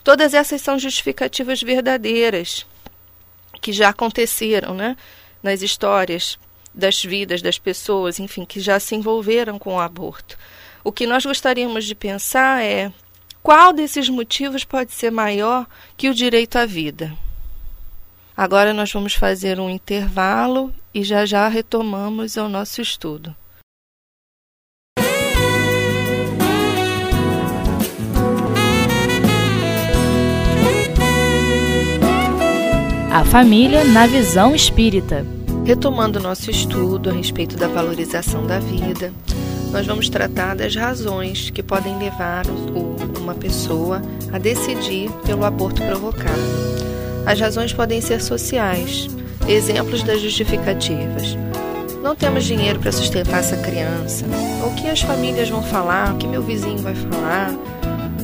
Todas 0.02 0.32
essas 0.32 0.62
são 0.62 0.78
justificativas 0.78 1.60
verdadeiras 1.60 2.66
que 3.60 3.72
já 3.72 3.90
aconteceram, 3.90 4.74
né, 4.74 4.96
nas 5.42 5.62
histórias 5.62 6.38
das 6.74 7.02
vidas 7.02 7.42
das 7.42 7.58
pessoas, 7.58 8.18
enfim, 8.18 8.44
que 8.44 8.60
já 8.60 8.78
se 8.78 8.94
envolveram 8.94 9.58
com 9.58 9.74
o 9.74 9.80
aborto. 9.80 10.38
O 10.82 10.92
que 10.92 11.06
nós 11.06 11.24
gostaríamos 11.24 11.84
de 11.84 11.94
pensar 11.94 12.62
é 12.62 12.92
qual 13.42 13.72
desses 13.72 14.08
motivos 14.08 14.64
pode 14.64 14.92
ser 14.92 15.10
maior 15.10 15.66
que 15.96 16.08
o 16.08 16.14
direito 16.14 16.56
à 16.56 16.64
vida. 16.64 17.12
Agora 18.36 18.72
nós 18.72 18.90
vamos 18.92 19.14
fazer 19.14 19.60
um 19.60 19.68
intervalo 19.68 20.72
e 20.94 21.02
já 21.02 21.26
já 21.26 21.46
retomamos 21.48 22.36
o 22.36 22.48
nosso 22.48 22.80
estudo. 22.80 23.36
A 33.20 33.24
família 33.26 33.84
na 33.84 34.06
visão 34.06 34.54
espírita. 34.54 35.26
Retomando 35.66 36.18
nosso 36.18 36.50
estudo 36.50 37.10
a 37.10 37.12
respeito 37.12 37.54
da 37.54 37.68
valorização 37.68 38.46
da 38.46 38.58
vida, 38.58 39.12
nós 39.70 39.86
vamos 39.86 40.08
tratar 40.08 40.56
das 40.56 40.74
razões 40.74 41.50
que 41.50 41.62
podem 41.62 41.98
levar 41.98 42.46
uma 43.20 43.34
pessoa 43.34 44.00
a 44.32 44.38
decidir 44.38 45.10
pelo 45.26 45.44
aborto 45.44 45.82
provocado. 45.82 46.40
As 47.26 47.38
razões 47.38 47.74
podem 47.74 48.00
ser 48.00 48.22
sociais, 48.22 49.06
exemplos 49.46 50.02
das 50.02 50.22
justificativas. 50.22 51.36
Não 52.02 52.16
temos 52.16 52.44
dinheiro 52.44 52.80
para 52.80 52.90
sustentar 52.90 53.40
essa 53.40 53.58
criança. 53.58 54.24
O 54.66 54.74
que 54.76 54.88
as 54.88 55.02
famílias 55.02 55.50
vão 55.50 55.62
falar? 55.62 56.14
O 56.14 56.16
que 56.16 56.26
meu 56.26 56.40
vizinho 56.40 56.78
vai 56.78 56.94
falar? 56.94 57.54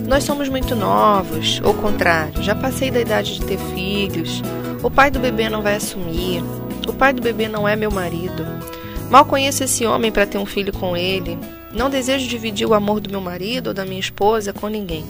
Nós 0.08 0.24
somos 0.24 0.48
muito 0.48 0.74
novos, 0.74 1.60
ou 1.62 1.74
contrário, 1.74 2.42
já 2.42 2.54
passei 2.54 2.90
da 2.90 3.00
idade 3.00 3.34
de 3.34 3.44
ter 3.44 3.58
filhos. 3.74 4.40
O 4.82 4.90
pai 4.90 5.10
do 5.10 5.18
bebê 5.18 5.48
não 5.48 5.62
vai 5.62 5.76
assumir. 5.76 6.42
O 6.86 6.92
pai 6.92 7.12
do 7.12 7.22
bebê 7.22 7.48
não 7.48 7.66
é 7.66 7.74
meu 7.74 7.90
marido. 7.90 8.44
Mal 9.10 9.24
conheço 9.24 9.64
esse 9.64 9.86
homem 9.86 10.12
para 10.12 10.26
ter 10.26 10.38
um 10.38 10.46
filho 10.46 10.72
com 10.72 10.96
ele. 10.96 11.38
Não 11.72 11.88
desejo 11.88 12.28
dividir 12.28 12.66
o 12.66 12.74
amor 12.74 13.00
do 13.00 13.10
meu 13.10 13.20
marido 13.20 13.68
ou 13.68 13.74
da 13.74 13.84
minha 13.84 14.00
esposa 14.00 14.52
com 14.52 14.68
ninguém. 14.68 15.04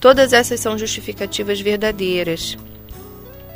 Todas 0.00 0.32
essas 0.32 0.60
são 0.60 0.78
justificativas 0.78 1.60
verdadeiras 1.60 2.56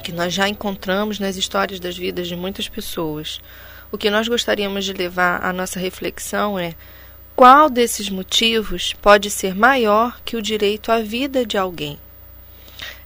que 0.02 0.12
nós 0.12 0.32
já 0.32 0.48
encontramos 0.48 1.18
nas 1.18 1.36
histórias 1.36 1.78
das 1.78 1.96
vidas 1.96 2.26
de 2.26 2.34
muitas 2.34 2.68
pessoas. 2.68 3.40
O 3.92 3.98
que 3.98 4.10
nós 4.10 4.26
gostaríamos 4.26 4.84
de 4.84 4.92
levar 4.92 5.44
à 5.44 5.52
nossa 5.52 5.78
reflexão 5.78 6.58
é 6.58 6.74
qual 7.36 7.70
desses 7.70 8.10
motivos 8.10 8.94
pode 9.00 9.30
ser 9.30 9.54
maior 9.54 10.20
que 10.24 10.36
o 10.36 10.42
direito 10.42 10.90
à 10.90 11.00
vida 11.00 11.44
de 11.46 11.56
alguém. 11.56 11.98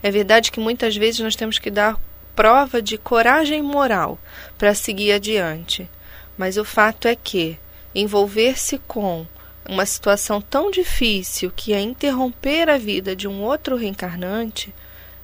É 0.03 0.11
verdade 0.11 0.51
que 0.51 0.61
muitas 0.61 0.97
vezes 0.97 1.21
nós 1.21 1.37
temos 1.37 1.59
que 1.59 1.71
dar 1.71 1.99
prova 2.35 2.81
de 2.81 2.97
coragem 2.99 3.63
moral 3.63 4.19
para 4.57 4.75
seguir 4.75 5.13
adiante. 5.13 5.89
Mas 6.37 6.57
o 6.57 6.65
fato 6.65 7.07
é 7.07 7.15
que 7.15 7.59
envolver-se 7.95 8.79
com 8.79 9.27
uma 9.69 9.87
situação 9.87 10.41
tão 10.41 10.71
difícil 10.71 11.53
que 11.55 11.73
é 11.73 11.81
interromper 11.81 12.69
a 12.69 12.79
vida 12.79 13.15
de 13.15 13.29
um 13.29 13.43
outro 13.43 13.77
reencarnante 13.77 14.75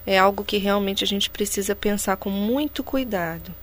é 0.07 0.19
algo 0.19 0.45
que 0.45 0.57
realmente 0.57 1.05
a 1.05 1.07
gente 1.07 1.29
precisa 1.29 1.75
pensar 1.75 2.17
com 2.17 2.31
muito 2.31 2.83
cuidado. 2.83 3.55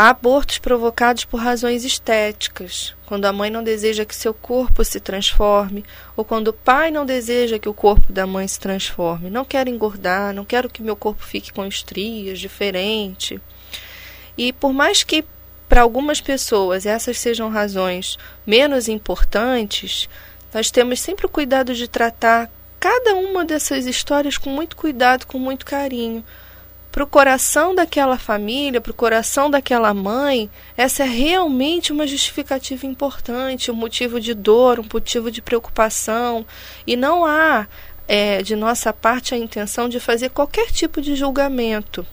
Há 0.00 0.10
abortos 0.10 0.58
provocados 0.58 1.24
por 1.24 1.40
razões 1.40 1.84
estéticas, 1.84 2.94
quando 3.04 3.24
a 3.24 3.32
mãe 3.32 3.50
não 3.50 3.64
deseja 3.64 4.04
que 4.04 4.14
seu 4.14 4.32
corpo 4.32 4.84
se 4.84 5.00
transforme, 5.00 5.84
ou 6.16 6.24
quando 6.24 6.48
o 6.48 6.52
pai 6.52 6.92
não 6.92 7.04
deseja 7.04 7.58
que 7.58 7.68
o 7.68 7.74
corpo 7.74 8.12
da 8.12 8.24
mãe 8.24 8.46
se 8.46 8.60
transforme. 8.60 9.28
Não 9.28 9.44
quero 9.44 9.68
engordar, 9.68 10.32
não 10.32 10.44
quero 10.44 10.70
que 10.70 10.84
meu 10.84 10.94
corpo 10.94 11.24
fique 11.24 11.52
com 11.52 11.66
estrias, 11.66 12.38
diferente. 12.38 13.40
E 14.36 14.52
por 14.52 14.72
mais 14.72 15.02
que 15.02 15.24
para 15.68 15.82
algumas 15.82 16.20
pessoas 16.20 16.86
essas 16.86 17.18
sejam 17.18 17.50
razões 17.50 18.16
menos 18.46 18.86
importantes, 18.86 20.08
nós 20.54 20.70
temos 20.70 21.00
sempre 21.00 21.26
o 21.26 21.28
cuidado 21.28 21.74
de 21.74 21.88
tratar 21.88 22.48
cada 22.78 23.16
uma 23.16 23.44
dessas 23.44 23.84
histórias 23.84 24.38
com 24.38 24.48
muito 24.48 24.76
cuidado, 24.76 25.26
com 25.26 25.40
muito 25.40 25.66
carinho. 25.66 26.24
Para 26.98 27.04
o 27.04 27.06
coração 27.06 27.76
daquela 27.76 28.18
família, 28.18 28.80
para 28.80 28.90
o 28.90 28.94
coração 28.94 29.48
daquela 29.48 29.94
mãe, 29.94 30.50
essa 30.76 31.04
é 31.04 31.06
realmente 31.06 31.92
uma 31.92 32.08
justificativa 32.08 32.86
importante, 32.86 33.70
um 33.70 33.74
motivo 33.74 34.18
de 34.18 34.34
dor, 34.34 34.80
um 34.80 34.86
motivo 34.92 35.30
de 35.30 35.40
preocupação. 35.40 36.44
E 36.84 36.96
não 36.96 37.24
há, 37.24 37.68
é, 38.08 38.42
de 38.42 38.56
nossa 38.56 38.92
parte, 38.92 39.32
a 39.32 39.38
intenção 39.38 39.88
de 39.88 40.00
fazer 40.00 40.30
qualquer 40.30 40.72
tipo 40.72 41.00
de 41.00 41.14
julgamento 41.14 42.04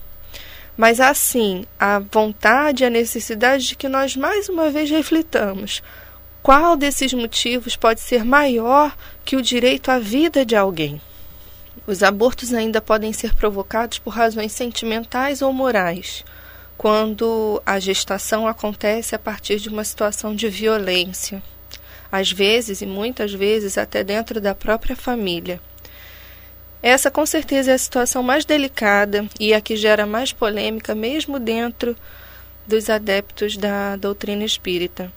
mas 0.77 0.99
assim 0.99 1.65
a 1.79 1.97
vontade 1.97 2.85
a 2.85 2.89
necessidade 2.89 3.69
de 3.69 3.75
que 3.75 3.89
nós 3.89 4.15
mais 4.15 4.49
uma 4.49 4.69
vez 4.69 4.89
reflitamos 4.89 5.81
qual 6.43 6.77
desses 6.77 7.11
motivos 7.11 7.75
pode 7.75 8.01
ser 8.01 8.23
maior 8.23 8.95
que 9.23 9.35
o 9.35 9.41
direito 9.41 9.89
à 9.89 9.97
vida 9.97 10.45
de 10.45 10.55
alguém. 10.55 11.01
Os 11.87 12.01
abortos 12.01 12.53
ainda 12.53 12.81
podem 12.81 13.13
ser 13.13 13.35
provocados 13.35 13.99
por 13.99 14.09
razões 14.11 14.51
sentimentais 14.51 15.41
ou 15.41 15.53
morais, 15.53 16.25
quando 16.77 17.61
a 17.65 17.79
gestação 17.79 18.47
acontece 18.47 19.15
a 19.15 19.19
partir 19.19 19.59
de 19.59 19.69
uma 19.69 19.83
situação 19.83 20.35
de 20.35 20.49
violência. 20.49 21.41
às 22.11 22.31
vezes 22.31 22.81
e 22.81 22.85
muitas 22.85 23.33
vezes 23.33 23.77
até 23.77 24.03
dentro 24.03 24.39
da 24.39 24.55
própria 24.55 24.95
família. 24.95 25.59
Essa 26.81 27.09
com 27.11 27.25
certeza 27.25 27.71
é 27.71 27.73
a 27.73 27.79
situação 27.79 28.21
mais 28.23 28.45
delicada 28.45 29.25
e 29.39 29.53
a 29.53 29.59
que 29.59 29.75
gera 29.75 30.05
mais 30.05 30.31
polêmica, 30.31 30.93
mesmo 30.93 31.39
dentro 31.39 31.95
dos 32.65 32.89
adeptos 32.89 33.57
da 33.57 33.95
doutrina 33.95 34.43
espírita. 34.43 35.11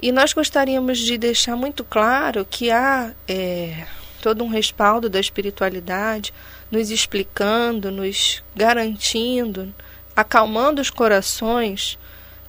E 0.00 0.12
nós 0.12 0.32
gostaríamos 0.32 0.98
de 0.98 1.18
deixar 1.18 1.56
muito 1.56 1.82
claro 1.82 2.46
que 2.48 2.70
há 2.70 3.12
é, 3.26 3.84
todo 4.18 4.44
um 4.44 4.48
respaldo 4.48 5.08
da 5.08 5.20
espiritualidade, 5.20 6.32
nos 6.70 6.90
explicando, 6.90 7.90
nos 7.90 8.42
garantindo, 8.54 9.72
acalmando 10.14 10.82
os 10.82 10.90
corações, 10.90 11.98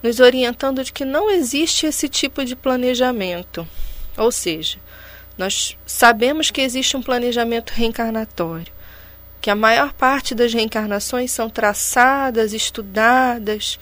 nos 0.02 0.20
orientando 0.20 0.84
de 0.84 0.92
que 0.92 1.06
não 1.06 1.30
existe 1.30 1.86
esse 1.86 2.10
tipo 2.10 2.44
de 2.44 2.56
planejamento. 2.56 3.68
Ou 4.18 4.32
seja, 4.32 4.78
nós 5.38 5.78
sabemos 5.86 6.52
que 6.52 6.62
existe 6.62 6.98
um 6.98 7.02
planejamento 7.02 7.72
reencarnatório, 7.72 8.74
que 9.40 9.50
a 9.50 9.56
maior 9.56 9.94
parte 9.94 10.36
das 10.36 10.54
reencarnações 10.54 11.32
são 11.32 11.50
traçadas, 11.50 12.54
estudadas 12.54 13.80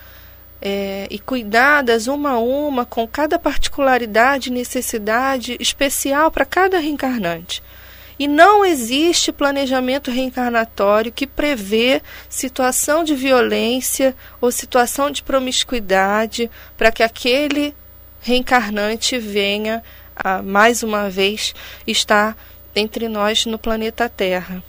é, 0.62 1.08
e 1.10 1.18
cuidadas 1.18 2.08
uma 2.08 2.32
a 2.32 2.40
uma, 2.40 2.86
com 2.86 3.08
cada 3.08 3.40
particularidade 3.40 4.50
e 4.50 4.54
necessidade 4.54 5.58
especial 5.60 6.30
para 6.30 6.46
cada 6.46 6.80
reencarnante. 6.80 7.64
E 8.20 8.28
não 8.28 8.66
existe 8.66 9.32
planejamento 9.32 10.10
reencarnatório 10.10 11.12
que 11.12 11.28
prevê 11.28 12.02
situação 12.28 13.04
de 13.04 13.14
violência 13.14 14.16
ou 14.42 14.52
situação 14.52 15.12
de 15.12 15.22
promiscuidade 15.22 16.50
para 16.76 16.92
que 16.92 17.04
aquele 17.04 17.76
reencarnante 18.20 19.20
venha 19.20 19.84
a, 20.16 20.42
mais 20.42 20.82
uma 20.82 21.10
vez 21.10 21.54
está 21.86 22.36
entre 22.76 23.08
nós 23.08 23.46
no 23.46 23.60
planeta 23.60 24.10
Terra. 24.10 24.64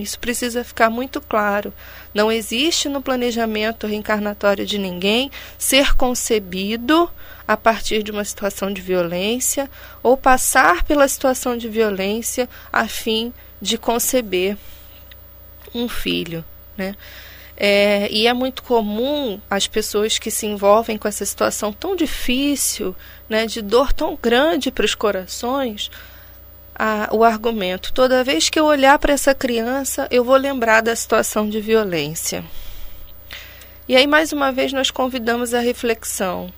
Isso 0.00 0.18
precisa 0.18 0.64
ficar 0.64 0.88
muito 0.88 1.20
claro. 1.20 1.72
Não 2.14 2.30
existe 2.30 2.88
no 2.88 3.02
planejamento 3.02 3.86
reencarnatório 3.86 4.64
de 4.64 4.78
ninguém 4.78 5.30
ser 5.58 5.96
concebido 5.96 7.10
a 7.46 7.56
partir 7.56 8.02
de 8.02 8.12
uma 8.12 8.24
situação 8.24 8.72
de 8.72 8.80
violência 8.80 9.68
ou 10.02 10.16
passar 10.16 10.84
pela 10.84 11.08
situação 11.08 11.56
de 11.56 11.68
violência 11.68 12.48
a 12.72 12.86
fim 12.86 13.32
de 13.60 13.76
conceber 13.76 14.56
um 15.74 15.88
filho. 15.88 16.44
Né? 16.76 16.94
É, 17.56 18.08
e 18.10 18.26
é 18.26 18.32
muito 18.32 18.62
comum 18.62 19.40
as 19.48 19.66
pessoas 19.66 20.18
que 20.18 20.30
se 20.30 20.46
envolvem 20.46 20.96
com 20.96 21.06
essa 21.06 21.24
situação 21.24 21.72
tão 21.72 21.94
difícil, 21.94 22.96
né, 23.28 23.46
de 23.46 23.62
dor 23.62 23.92
tão 23.92 24.18
grande 24.20 24.70
para 24.72 24.84
os 24.84 24.94
corações, 24.94 25.90
a, 26.74 27.08
o 27.12 27.22
argumento: 27.22 27.92
toda 27.92 28.24
vez 28.24 28.48
que 28.50 28.58
eu 28.58 28.64
olhar 28.64 28.98
para 28.98 29.12
essa 29.12 29.34
criança, 29.34 30.08
eu 30.10 30.24
vou 30.24 30.36
lembrar 30.36 30.80
da 30.80 30.94
situação 30.94 31.48
de 31.48 31.60
violência. 31.60 32.44
E 33.86 33.94
aí, 33.94 34.06
mais 34.06 34.32
uma 34.32 34.50
vez, 34.50 34.72
nós 34.72 34.90
convidamos 34.90 35.52
a 35.52 35.60
reflexão. 35.60 36.52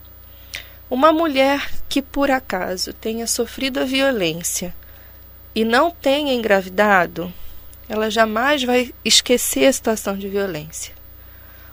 Uma 0.89 1.13
mulher 1.13 1.69
que 1.89 2.01
por 2.01 2.31
acaso 2.31 2.93
tenha 2.93 3.27
sofrido 3.27 3.81
a 3.81 3.85
violência 3.85 4.73
e 5.53 5.65
não 5.65 5.91
tenha 5.91 6.33
engravidado, 6.33 7.33
ela 7.89 8.11
jamais 8.11 8.63
vai 8.63 8.95
esquecer 9.05 9.67
a 9.67 9.73
situação 9.73 10.17
de 10.17 10.29
violência. 10.29 10.95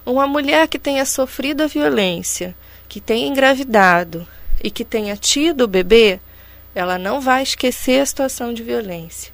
Uma 0.05 0.25
mulher 0.25 0.67
que 0.67 0.79
tenha 0.79 1.05
sofrido 1.05 1.61
a 1.61 1.67
violência, 1.67 2.55
que 2.89 2.99
tenha 2.99 3.27
engravidado 3.27 4.27
e 4.63 4.71
que 4.71 4.83
tenha 4.83 5.15
tido 5.15 5.61
o 5.61 5.67
bebê, 5.67 6.19
ela 6.75 6.97
não 6.97 7.21
vai 7.21 7.43
esquecer 7.43 8.01
a 8.01 8.05
situação 8.05 8.53
de 8.53 8.63
violência. 8.63 9.33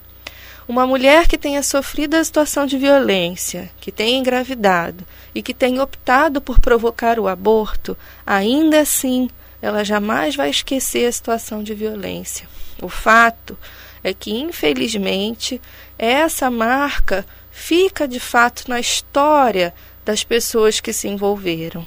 Uma 0.67 0.85
mulher 0.85 1.27
que 1.27 1.37
tenha 1.37 1.63
sofrido 1.63 2.15
a 2.15 2.23
situação 2.23 2.67
de 2.67 2.77
violência, 2.77 3.71
que 3.81 3.91
tenha 3.91 4.19
engravidado 4.19 5.03
e 5.33 5.41
que 5.41 5.53
tenha 5.53 5.81
optado 5.81 6.39
por 6.39 6.59
provocar 6.59 7.19
o 7.19 7.27
aborto, 7.27 7.97
ainda 8.25 8.81
assim 8.81 9.29
ela 9.61 9.83
jamais 9.83 10.35
vai 10.35 10.49
esquecer 10.49 11.07
a 11.07 11.11
situação 11.11 11.63
de 11.63 11.73
violência. 11.73 12.47
O 12.81 12.87
fato 12.87 13.57
é 14.03 14.13
que, 14.13 14.31
infelizmente, 14.31 15.59
essa 15.97 16.49
marca 16.49 17.25
fica 17.51 18.07
de 18.07 18.19
fato 18.19 18.69
na 18.69 18.79
história 18.79 19.73
das 20.05 20.23
pessoas 20.23 20.79
que 20.79 20.93
se 20.93 21.07
envolveram. 21.07 21.85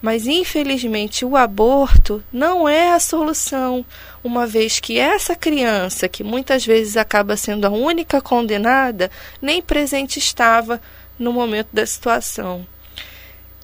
Mas 0.00 0.26
infelizmente 0.26 1.24
o 1.24 1.36
aborto 1.36 2.24
não 2.32 2.68
é 2.68 2.92
a 2.92 3.00
solução, 3.00 3.84
uma 4.24 4.46
vez 4.46 4.80
que 4.80 4.98
essa 4.98 5.36
criança, 5.36 6.08
que 6.08 6.24
muitas 6.24 6.64
vezes 6.64 6.96
acaba 6.96 7.36
sendo 7.36 7.66
a 7.66 7.70
única 7.70 8.20
condenada, 8.20 9.10
nem 9.42 9.60
presente 9.60 10.18
estava 10.18 10.80
no 11.18 11.32
momento 11.32 11.68
da 11.72 11.84
situação. 11.84 12.66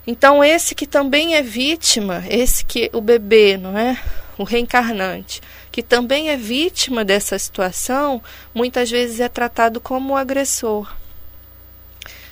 Então 0.07 0.45
esse 0.45 0.75
que 0.75 0.87
também 0.87 1.37
é 1.37 1.43
vítima, 1.43 2.23
esse 2.29 2.65
que 2.65 2.91
o 2.93 3.01
bebê, 3.01 3.57
não 3.57 3.77
é? 3.77 3.99
O 4.37 4.45
reencarnante, 4.45 5.41
que 5.73 5.83
também 5.83 6.29
é 6.29 6.37
vítima 6.37 7.03
dessa 7.03 7.39
situação, 7.39 8.23
muitas 8.55 8.91
vezes 8.91 9.21
é 9.21 9.29
tratado 9.29 9.81
como 9.81 10.13
o 10.13 10.17
agressor. 10.17 10.95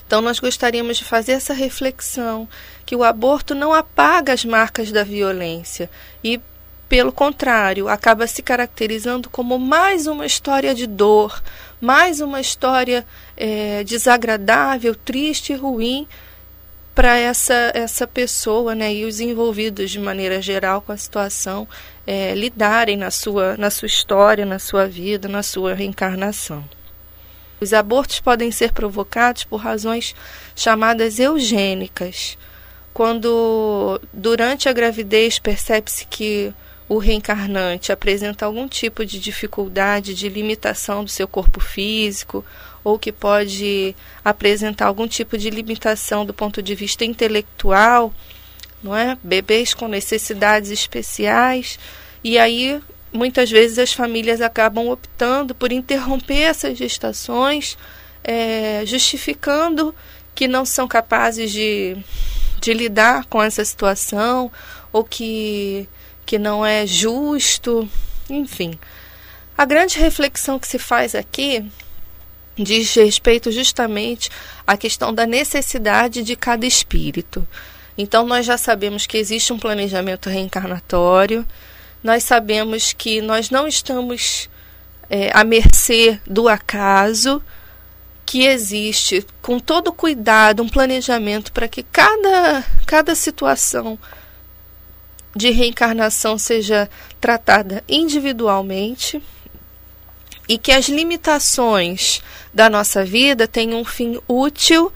Então, 0.07 0.21
nós 0.21 0.39
gostaríamos 0.39 0.99
de 0.99 1.05
fazer 1.05 1.33
essa 1.33 1.55
reflexão: 1.55 2.49
que 2.85 2.95
o 2.95 3.03
aborto 3.05 3.55
não 3.55 3.73
apaga 3.73 4.33
as 4.33 4.45
marcas 4.45 4.93
da 4.93 5.05
violência 5.05 5.91
e, 6.23 6.41
pelo 6.89 7.13
contrário, 7.13 7.89
acaba 7.89 8.27
se 8.27 8.43
caracterizando 8.43 9.31
como 9.31 9.59
mais 9.59 10.07
uma 10.07 10.27
história 10.27 10.75
de 10.75 10.87
dor, 10.87 11.43
mais 11.81 12.21
uma 12.21 12.41
história 12.41 13.05
é, 13.37 13.83
desagradável, 13.85 14.95
triste 14.95 15.53
e 15.53 15.57
ruim 15.57 16.07
para 16.95 17.17
essa, 17.17 17.73
essa 17.75 18.07
pessoa 18.07 18.75
né, 18.75 18.95
e 18.95 19.05
os 19.05 19.19
envolvidos 19.19 19.91
de 19.91 19.99
maneira 19.99 20.41
geral 20.41 20.81
com 20.81 20.93
a 20.93 20.97
situação 20.97 21.67
é, 22.07 22.35
lidarem 22.35 22.97
na 22.97 23.11
sua, 23.11 23.57
na 23.57 23.69
sua 23.69 23.87
história, 23.87 24.47
na 24.47 24.61
sua 24.61 24.87
vida, 24.87 25.27
na 25.27 25.43
sua 25.43 25.75
reencarnação. 25.75 26.65
Os 27.61 27.73
abortos 27.73 28.21
podem 28.21 28.51
ser 28.51 28.73
provocados 28.73 29.45
por 29.45 29.57
razões 29.57 30.15
chamadas 30.55 31.19
eugênicas, 31.19 32.39
quando 32.95 34.01
durante 34.13 34.69
a 34.69 34.73
gravidez 34.73 35.41
percebe-se 35.41 36.07
que 36.07 36.55
o 36.89 36.97
reencarnante 36.97 37.91
apresenta 37.91 38.47
algum 38.47 38.69
tipo 38.69 39.05
de 39.05 39.19
dificuldade 39.19 40.15
de 40.15 40.29
limitação 40.29 41.03
do 41.03 41.11
seu 41.11 41.27
corpo 41.27 41.59
físico 41.59 42.45
ou 42.85 42.97
que 42.97 43.11
pode 43.11 43.97
apresentar 44.25 44.87
algum 44.87 45.09
tipo 45.09 45.37
de 45.37 45.51
limitação 45.51 46.25
do 46.25 46.33
ponto 46.33 46.63
de 46.63 46.75
vista 46.77 47.05
intelectual, 47.05 48.15
não 48.81 48.95
é? 48.95 49.19
Bebês 49.25 49.75
com 49.75 49.89
necessidades 49.89 50.71
especiais. 50.71 51.81
E 52.23 52.39
aí, 52.39 52.81
muitas 53.13 53.51
vezes, 53.51 53.79
as 53.79 53.93
famílias 53.93 54.41
acabam 54.41 54.89
optando 54.89 55.53
por 55.53 55.73
interromper 55.73 56.43
essas 56.43 56.79
gestações, 56.79 57.77
é, 58.23 58.83
justificando 58.87 59.93
que 60.35 60.47
não 60.47 60.67
são 60.67 60.87
capazes 60.87 61.51
de, 61.51 61.97
de 62.65 62.73
lidar 62.73 63.27
com 63.27 63.43
essa 63.43 63.65
situação 63.65 64.51
ou 64.91 65.05
que, 65.05 65.87
que 66.25 66.39
não 66.39 66.65
é 66.65 66.87
justo, 66.87 67.89
enfim. 68.29 68.79
A 69.57 69.65
grande 69.65 69.99
reflexão 69.99 70.59
que 70.59 70.67
se 70.67 70.79
faz 70.79 71.15
aqui 71.15 71.65
diz 72.57 72.95
respeito 72.95 73.53
justamente 73.53 74.31
à 74.67 74.77
questão 74.77 75.13
da 75.13 75.27
necessidade 75.27 76.23
de 76.23 76.35
cada 76.35 76.65
espírito. 76.65 77.47
Então, 77.99 78.27
nós 78.27 78.47
já 78.47 78.57
sabemos 78.57 79.07
que 79.07 79.19
existe 79.19 79.53
um 79.53 79.59
planejamento 79.59 80.31
reencarnatório, 80.31 81.47
nós 82.03 82.25
sabemos 82.25 82.93
que 82.93 83.21
nós 83.21 83.51
não 83.51 83.69
estamos 83.69 84.49
é, 85.09 85.31
à 85.33 85.45
mercê 85.45 86.19
do 86.27 86.49
acaso, 86.49 87.43
que 88.27 88.47
existe 88.47 89.27
com 89.43 89.59
todo 89.59 89.93
cuidado 89.93 90.63
um 90.63 90.69
planejamento 90.69 91.53
para 91.53 91.69
que 91.69 91.83
cada, 91.83 92.65
cada 92.87 93.15
situação 93.15 93.99
de 95.35 95.51
reencarnação 95.51 96.39
seja 96.39 96.89
tratada 97.21 97.83
individualmente 97.89 99.23
e 100.49 100.59
que 100.59 100.73
as 100.73 100.89
limitações 100.89 102.23
da 102.53 102.71
nossa 102.71 103.05
vida 103.05 103.49
tenham 103.49 103.81
um 103.81 103.85
fim 103.85 104.21
útil 104.29 104.93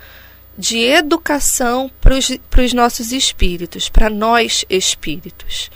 de 0.57 0.79
educação 0.79 1.91
para 2.01 2.63
os 2.63 2.73
nossos 2.73 3.13
espíritos, 3.13 3.89
para 3.89 4.11
nós 4.11 4.65
espíritos. 4.69 5.71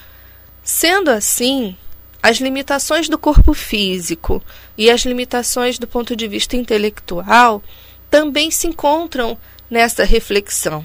Sendo 0.62 1.10
assim, 1.10 1.76
as 2.22 2.36
limitações 2.36 3.08
do 3.08 3.18
corpo 3.18 3.52
físico 3.52 4.42
e 4.78 4.90
as 4.90 5.00
limitações 5.02 5.78
do 5.78 5.88
ponto 5.88 6.14
de 6.14 6.28
vista 6.28 6.56
intelectual 6.56 7.62
também 8.08 8.50
se 8.50 8.66
encontram 8.68 9.36
nessa 9.68 10.04
reflexão. 10.04 10.84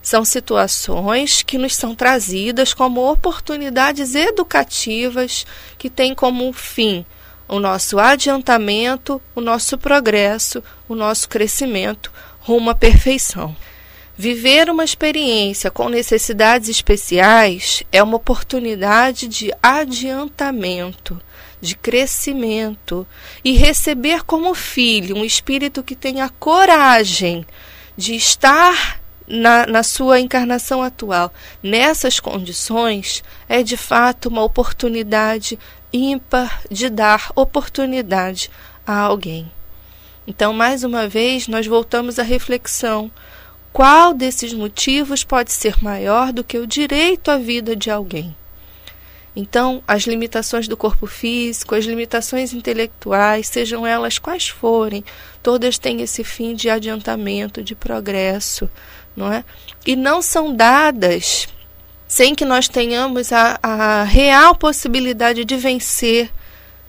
São 0.00 0.24
situações 0.24 1.42
que 1.42 1.58
nos 1.58 1.74
são 1.74 1.94
trazidas 1.94 2.72
como 2.72 3.10
oportunidades 3.10 4.14
educativas 4.14 5.46
que 5.76 5.90
têm 5.90 6.14
como 6.14 6.52
fim 6.52 7.04
o 7.48 7.60
nosso 7.60 7.98
adiantamento, 7.98 9.20
o 9.34 9.40
nosso 9.40 9.76
progresso, 9.76 10.62
o 10.88 10.94
nosso 10.94 11.28
crescimento 11.28 12.10
rumo 12.40 12.70
à 12.70 12.74
perfeição. 12.74 13.54
Viver 14.16 14.70
uma 14.70 14.84
experiência 14.84 15.72
com 15.72 15.88
necessidades 15.88 16.68
especiais 16.68 17.82
é 17.90 18.00
uma 18.00 18.16
oportunidade 18.16 19.26
de 19.26 19.52
adiantamento, 19.60 21.20
de 21.60 21.74
crescimento 21.74 23.04
e 23.44 23.52
receber 23.52 24.22
como 24.22 24.54
filho 24.54 25.16
um 25.16 25.24
espírito 25.24 25.82
que 25.82 25.96
tenha 25.96 26.28
coragem 26.28 27.44
de 27.96 28.14
estar 28.14 29.00
na, 29.26 29.66
na 29.66 29.82
sua 29.82 30.20
encarnação 30.20 30.82
atual 30.82 31.32
nessas 31.62 32.20
condições 32.20 33.24
é 33.48 33.62
de 33.62 33.76
fato 33.76 34.28
uma 34.28 34.44
oportunidade 34.44 35.58
ímpar 35.92 36.62
de 36.70 36.88
dar 36.88 37.32
oportunidade 37.34 38.50
a 38.86 38.96
alguém. 38.98 39.50
Então, 40.26 40.52
mais 40.52 40.84
uma 40.84 41.08
vez, 41.08 41.48
nós 41.48 41.66
voltamos 41.66 42.18
à 42.18 42.22
reflexão. 42.22 43.10
Qual 43.74 44.14
desses 44.14 44.52
motivos 44.52 45.24
pode 45.24 45.50
ser 45.50 45.82
maior 45.82 46.32
do 46.32 46.44
que 46.44 46.58
o 46.58 46.64
direito 46.64 47.28
à 47.28 47.36
vida 47.36 47.74
de 47.74 47.90
alguém? 47.90 48.32
Então, 49.34 49.82
as 49.84 50.04
limitações 50.04 50.68
do 50.68 50.76
corpo 50.76 51.08
físico, 51.08 51.74
as 51.74 51.84
limitações 51.84 52.52
intelectuais, 52.52 53.48
sejam 53.48 53.84
elas 53.84 54.16
quais 54.16 54.46
forem, 54.46 55.04
todas 55.42 55.76
têm 55.76 56.02
esse 56.02 56.22
fim 56.22 56.54
de 56.54 56.70
adiantamento, 56.70 57.64
de 57.64 57.74
progresso, 57.74 58.70
não 59.16 59.32
é? 59.32 59.44
E 59.84 59.96
não 59.96 60.22
são 60.22 60.54
dadas 60.54 61.48
sem 62.06 62.32
que 62.32 62.44
nós 62.44 62.68
tenhamos 62.68 63.32
a, 63.32 63.58
a 63.60 64.04
real 64.04 64.54
possibilidade 64.54 65.44
de 65.44 65.56
vencer, 65.56 66.30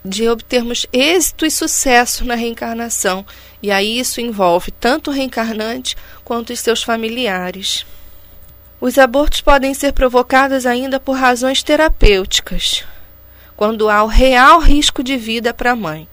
de 0.06 0.28
obtermos 0.28 0.86
êxito 0.92 1.44
e 1.44 1.50
sucesso 1.50 2.24
na 2.24 2.34
reencarnação. 2.34 3.26
E 3.62 3.70
aí 3.70 3.98
isso 3.98 4.20
envolve 4.20 4.70
tanto 4.70 5.10
o 5.10 5.12
reencarnante 5.12 5.96
quanto 6.24 6.52
os 6.52 6.60
seus 6.60 6.82
familiares. 6.82 7.84
Os 8.80 8.98
abortos 8.98 9.40
podem 9.40 9.74
ser 9.74 9.92
provocados 9.92 10.66
ainda 10.66 11.00
por 11.00 11.16
razões 11.16 11.62
terapêuticas, 11.62 12.84
quando 13.56 13.88
há 13.88 14.02
o 14.04 14.06
real 14.06 14.60
risco 14.60 15.02
de 15.02 15.16
vida 15.16 15.52
para 15.52 15.72
a 15.72 15.76
mãe. 15.76 16.06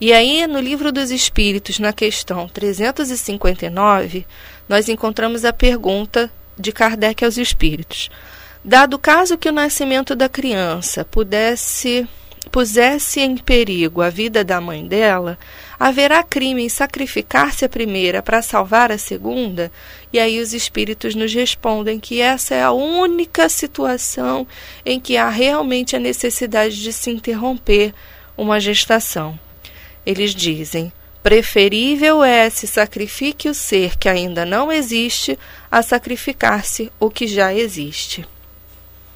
E 0.00 0.12
aí, 0.12 0.46
no 0.46 0.60
Livro 0.60 0.92
dos 0.92 1.10
Espíritos, 1.10 1.78
na 1.78 1.92
questão 1.92 2.48
359, 2.48 4.26
nós 4.68 4.88
encontramos 4.88 5.44
a 5.44 5.52
pergunta 5.52 6.30
de 6.58 6.72
Kardec 6.72 7.24
aos 7.24 7.36
espíritos: 7.36 8.10
Dado 8.64 8.94
o 8.94 8.98
caso 8.98 9.36
que 9.36 9.48
o 9.48 9.52
nascimento 9.52 10.14
da 10.14 10.28
criança 10.28 11.04
pudesse 11.04 12.08
pusesse 12.50 13.20
em 13.20 13.36
perigo 13.36 14.00
a 14.00 14.10
vida 14.10 14.44
da 14.44 14.60
mãe 14.60 14.86
dela, 14.86 15.38
haverá 15.78 16.22
crime 16.22 16.64
em 16.64 16.68
sacrificar-se 16.68 17.64
a 17.64 17.68
primeira 17.68 18.22
para 18.22 18.42
salvar 18.42 18.92
a 18.92 18.98
segunda? 18.98 19.72
E 20.12 20.18
aí 20.18 20.40
os 20.40 20.52
espíritos 20.52 21.14
nos 21.14 21.32
respondem 21.32 21.98
que 21.98 22.20
essa 22.20 22.54
é 22.54 22.62
a 22.62 22.72
única 22.72 23.48
situação 23.48 24.46
em 24.84 25.00
que 25.00 25.16
há 25.16 25.28
realmente 25.28 25.96
a 25.96 26.00
necessidade 26.00 26.80
de 26.80 26.92
se 26.92 27.10
interromper 27.10 27.92
uma 28.36 28.60
gestação. 28.60 29.38
Eles 30.06 30.34
dizem: 30.34 30.92
preferível 31.22 32.22
é 32.22 32.50
se 32.50 32.66
sacrifique 32.66 33.48
o 33.48 33.54
ser 33.54 33.96
que 33.96 34.08
ainda 34.08 34.44
não 34.44 34.70
existe 34.70 35.38
a 35.70 35.82
sacrificar-se 35.82 36.92
o 37.00 37.10
que 37.10 37.26
já 37.26 37.52
existe. 37.54 38.26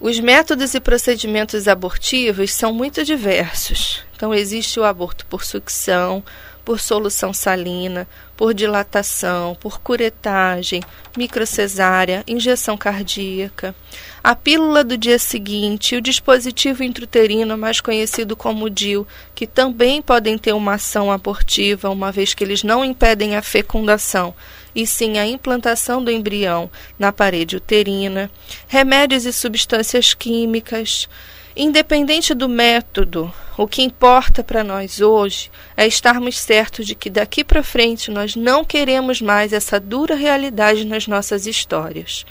Os 0.01 0.21
métodos 0.21 0.75
e 0.75 0.81
procedimentos 0.81 1.67
abortivos 1.67 2.53
são 2.53 2.73
muito 2.73 3.05
diversos. 3.05 4.05
Então, 4.15 4.33
existe 4.33 4.79
o 4.79 4.85
aborto 4.85 5.27
por 5.27 5.45
sucção, 5.45 6.23
por 6.65 6.79
solução 6.79 7.33
salina, 7.33 8.07
por 8.37 8.55
dilatação, 8.55 9.57
por 9.59 9.81
curetagem, 9.81 10.83
microcesárea, 11.17 12.23
injeção 12.29 12.77
cardíaca. 12.77 13.75
A 14.23 14.37
pílula 14.37 14.85
do 14.85 14.97
dia 14.97 15.19
seguinte 15.19 15.97
o 15.97 16.01
dispositivo 16.01 16.85
intrauterino, 16.85 17.57
mais 17.59 17.81
conhecido 17.81 18.37
como 18.37 18.71
DIL, 18.71 19.05
que 19.35 19.47
também 19.47 20.01
podem 20.01 20.39
ter 20.39 20.53
uma 20.53 20.75
ação 20.75 21.11
abortiva, 21.11 21.91
uma 21.91 22.13
vez 22.13 22.35
que 22.35 22.45
eles 22.45 22.63
não 22.63 22.85
impedem 22.85 23.35
a 23.35 23.43
fecundação, 23.43 24.33
e 24.75 24.87
sim 24.87 25.19
a 25.19 25.27
implantação 25.27 26.03
do 26.03 26.11
embrião 26.11 26.71
na 26.99 27.13
parede 27.13 27.57
uterina, 27.57 28.31
remédios 28.67 29.25
e 29.25 29.33
substâncias 29.33 30.15
químicas. 30.15 31.09
Independente 31.57 32.35
do 32.35 32.49
método, 32.49 33.33
o 33.57 33.67
que 33.67 33.83
importa 33.83 34.45
para 34.45 34.63
nós 34.63 35.01
hoje 35.01 35.51
é 35.77 35.87
estarmos 35.87 36.39
certos 36.39 36.87
de 36.87 36.95
que 36.95 37.11
daqui 37.11 37.43
para 37.43 37.65
frente 37.65 38.11
nós 38.11 38.37
não 38.37 38.65
queremos 38.65 39.21
mais 39.21 39.53
essa 39.53 39.81
dura 39.81 40.15
realidade 40.15 40.85
nas 40.85 41.09
nossas 41.09 41.47
histórias. 41.47 42.25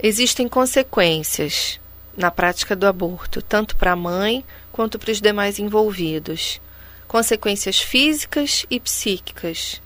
Existem 0.00 0.46
consequências 0.46 1.80
na 2.14 2.30
prática 2.30 2.76
do 2.76 2.86
aborto, 2.86 3.40
tanto 3.40 3.76
para 3.76 3.92
a 3.92 3.96
mãe 3.96 4.44
quanto 4.70 4.98
para 4.98 5.12
os 5.12 5.20
demais 5.20 5.58
envolvidos. 5.58 6.60
Consequências 7.06 7.80
físicas 7.80 8.66
e 8.68 8.78
psíquicas. 8.78 9.80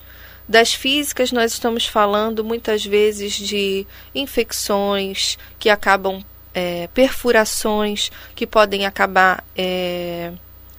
Das 0.49 0.75
físicas, 0.75 1.33
nós 1.33 1.53
estamos 1.53 1.87
falando 1.87 2.45
muitas 2.45 2.85
vezes 2.85 3.35
de 3.35 3.87
infecções 4.15 5.39
que 5.59 5.71
acabam, 5.71 6.23
é, 6.53 6.89
perfurações 6.89 8.11
que 8.35 8.47
podem 8.47 8.85
acabar 8.85 9.45
é, 9.57 10.33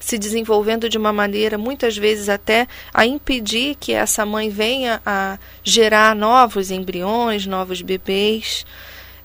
se 0.04 0.18
desenvolvendo 0.18 0.90
de 0.90 0.98
uma 0.98 1.14
maneira, 1.14 1.58
muitas 1.58 1.98
vezes 1.98 2.28
até 2.28 2.68
a 2.94 3.06
impedir 3.06 3.76
que 3.76 3.94
essa 3.94 4.26
mãe 4.26 4.50
venha 4.50 5.02
a 5.06 5.40
gerar 5.64 6.14
novos 6.14 6.72
embriões, 6.72 7.46
novos 7.46 7.82
bebês. 7.82 8.66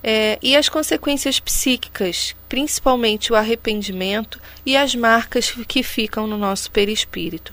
É, 0.03 0.39
e 0.41 0.57
as 0.57 0.69
consequências 0.69 1.41
psíquicas, 1.41 2.37
principalmente 2.49 3.33
o 3.33 3.37
arrependimento 3.37 4.41
e 4.65 4.77
as 4.77 4.95
marcas 4.95 5.51
que 5.67 5.83
ficam 5.83 6.29
no 6.29 6.39
nosso 6.39 6.71
perispírito. 6.71 7.53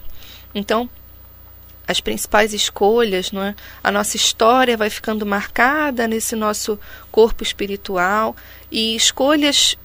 Então, 0.53 0.87
as 1.87 1.99
principais 1.99 2.53
escolhas, 2.53 3.31
não 3.31 3.43
é? 3.43 3.55
A 3.83 3.91
nossa 3.91 4.15
história 4.15 4.77
vai 4.77 4.89
ficando 4.89 5.25
marcada 5.25 6.07
nesse 6.07 6.35
nosso 6.35 6.79
corpo 7.11 7.43
espiritual 7.43 8.35
e 8.71 8.95
escolhas 8.95 9.77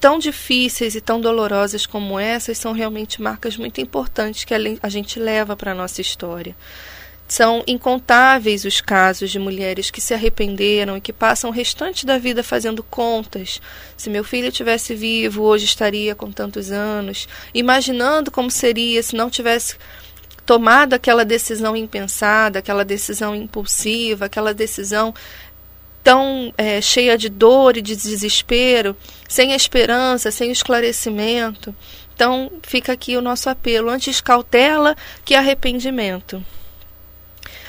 tão 0.00 0.18
difíceis 0.18 0.94
e 0.94 1.00
tão 1.00 1.20
dolorosas 1.20 1.86
como 1.86 2.18
essas 2.18 2.58
são 2.58 2.72
realmente 2.72 3.22
marcas 3.22 3.56
muito 3.56 3.80
importantes 3.80 4.44
que 4.44 4.54
a 4.54 4.88
gente 4.88 5.18
leva 5.18 5.56
para 5.56 5.72
a 5.72 5.74
nossa 5.74 6.00
história. 6.00 6.54
São 7.28 7.64
incontáveis 7.66 8.64
os 8.64 8.80
casos 8.80 9.32
de 9.32 9.38
mulheres 9.38 9.90
que 9.90 10.00
se 10.00 10.14
arrependeram 10.14 10.96
e 10.96 11.00
que 11.00 11.12
passam 11.12 11.50
o 11.50 11.52
restante 11.52 12.06
da 12.06 12.18
vida 12.18 12.40
fazendo 12.44 12.84
contas. 12.84 13.60
Se 13.96 14.08
meu 14.08 14.22
filho 14.22 14.52
tivesse 14.52 14.94
vivo, 14.94 15.42
hoje 15.42 15.64
estaria 15.64 16.14
com 16.14 16.30
tantos 16.30 16.70
anos, 16.70 17.26
imaginando 17.52 18.30
como 18.30 18.48
seria 18.48 19.02
se 19.02 19.16
não 19.16 19.28
tivesse 19.28 19.76
tomado 20.46 20.94
aquela 20.94 21.24
decisão 21.24 21.76
impensada, 21.76 22.60
aquela 22.60 22.84
decisão 22.84 23.34
impulsiva, 23.34 24.26
aquela 24.26 24.54
decisão 24.54 25.12
tão 26.04 26.54
é, 26.56 26.80
cheia 26.80 27.18
de 27.18 27.28
dor 27.28 27.76
e 27.76 27.82
de 27.82 27.96
desespero, 27.96 28.96
sem 29.28 29.52
esperança, 29.52 30.30
sem 30.30 30.52
esclarecimento. 30.52 31.74
Então, 32.14 32.50
fica 32.62 32.92
aqui 32.92 33.16
o 33.16 33.20
nosso 33.20 33.50
apelo: 33.50 33.90
antes 33.90 34.20
cautela 34.20 34.96
que 35.24 35.34
arrependimento. 35.34 36.42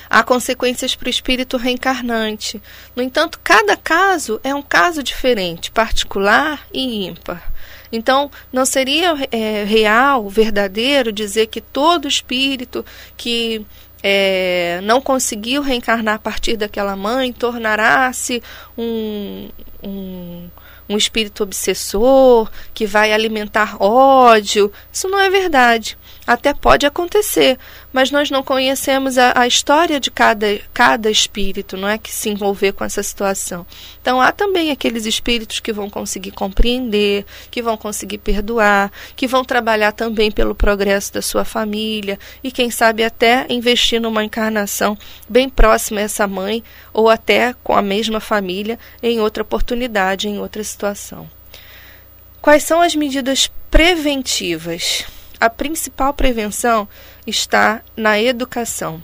Há 0.09 0.23
consequências 0.23 0.95
para 0.95 1.07
o 1.07 1.09
espírito 1.09 1.57
reencarnante. 1.57 2.61
No 2.95 3.03
entanto, 3.03 3.39
cada 3.43 3.75
caso 3.75 4.39
é 4.43 4.55
um 4.55 4.61
caso 4.61 5.03
diferente, 5.03 5.69
particular 5.71 6.65
e 6.71 7.07
ímpar. 7.07 7.51
Então, 7.91 8.30
não 8.52 8.65
seria 8.65 9.15
é, 9.32 9.63
real, 9.63 10.30
verdadeiro, 10.30 11.12
dizer 11.12 11.47
que 11.47 11.62
todo 11.62 12.08
espírito 12.08 12.86
que 13.15 13.65
é, 14.04 14.80
não 14.84 15.02
conseguiu 15.02 15.62
reencarnar 15.62 16.15
a 16.15 16.19
partir 16.19 16.56
daquela 16.56 16.95
mãe 16.95 17.34
tornará-se 17.34 18.41
um, 18.78 19.50
um, 19.84 20.47
um 20.89 20.97
espírito 20.97 21.43
obsessor 21.43 22.50
que 22.73 22.86
vai 22.86 23.12
alimentar 23.12 23.82
ódio. 23.82 24.71
Isso 24.91 25.08
não 25.08 25.19
é 25.19 25.30
verdade. 25.30 25.97
Até 26.26 26.54
pode 26.54 26.86
acontecer, 26.86 27.58
mas 27.93 28.12
nós 28.12 28.30
não 28.30 28.43
conhecemos 28.43 29.17
a, 29.17 29.32
a, 29.34 29.47
história 29.47 29.97
de 29.97 30.12
cada, 30.12 30.60
cada 30.73 31.10
espírito, 31.10 31.78
não 31.78 31.88
é 31.88 31.97
que 31.97 32.12
se 32.12 32.30
envolver 32.30 32.73
com 32.73 32.84
essa 32.84 33.02
situação. 33.02 33.65
Então 34.02 34.19
há 34.19 34.34
também 34.34 34.69
aqueles 34.69 35.06
espíritos 35.06 35.62
que 35.62 35.71
vão 35.71 35.89
conseguir 35.89 36.32
compreender, 36.32 37.26
que 37.50 37.62
vão 37.62 37.78
conseguir 37.78 38.17
perdoar, 38.17 38.91
que 39.15 39.26
vão 39.26 39.45
trabalhar 39.45 39.93
também 39.93 40.30
pelo 40.30 40.54
progresso 40.54 41.13
da 41.13 41.21
sua 41.21 41.45
família 41.45 42.19
e 42.43 42.52
quem 42.52 42.69
sabe 42.69 43.06
até 43.06 43.45
investir 43.50 44.02
numa 44.02 44.21
encarnação 44.21 44.97
bem 45.30 45.47
próxima 45.47 46.02
a 46.02 46.04
essa 46.04 46.28
mãe 46.28 46.62
ou 46.93 47.10
até 47.10 47.54
com 47.63 47.73
a 47.73 47.82
mesma 47.82 48.19
família 48.19 48.78
em 49.02 49.21
outra 49.21 49.43
oportunidade, 49.43 50.28
em 50.28 50.39
outra 50.39 50.62
situação. 50.77 51.27
Quais 52.39 52.63
são 52.63 52.81
as 52.81 52.95
medidas 52.95 53.49
preventivas? 53.71 55.05
A 55.39 55.49
principal 55.49 56.13
prevenção 56.13 56.87
está 57.25 57.81
na 57.95 58.21
educação. 58.21 59.03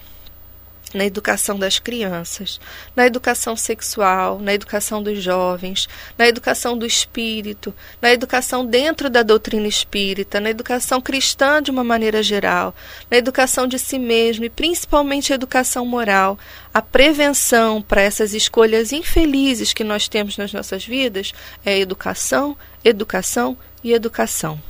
Na 0.93 1.06
educação 1.06 1.58
das 1.58 1.79
crianças, 1.79 2.60
na 2.95 3.08
educação 3.08 3.56
sexual, 3.56 4.39
na 4.39 4.53
educação 4.53 5.01
dos 5.01 5.23
jovens, 5.23 5.89
na 6.17 6.27
educação 6.27 6.77
do 6.77 6.86
espírito, 6.86 7.73
na 8.01 8.12
educação 8.13 8.65
dentro 8.65 9.10
da 9.10 9.23
doutrina 9.23 9.67
espírita, 9.67 10.39
na 10.39 10.51
educação 10.51 11.01
cristã 11.01 11.62
de 11.62 11.71
uma 11.71 11.84
maneira 11.84 12.21
geral, 12.21 12.75
na 13.10 13.17
educação 13.17 13.65
de 13.65 13.79
si 13.79 13.97
mesmo 13.97 14.45
e 14.45 14.49
principalmente 14.49 15.32
a 15.32 15.36
educação 15.36 15.86
moral, 15.86 16.38
a 16.73 16.82
prevenção 16.82 17.82
para 17.82 18.01
essas 18.01 18.34
escolhas 18.34 18.91
infelizes 18.91 19.73
que 19.73 19.84
nós 19.84 20.08
temos 20.08 20.38
nas 20.38 20.53
nossas 20.53 20.86
vidas 20.86 21.34
é 21.65 21.79
educação, 21.79 22.56
educação 22.84 23.58
e 23.84 23.93
educação. 23.93 24.62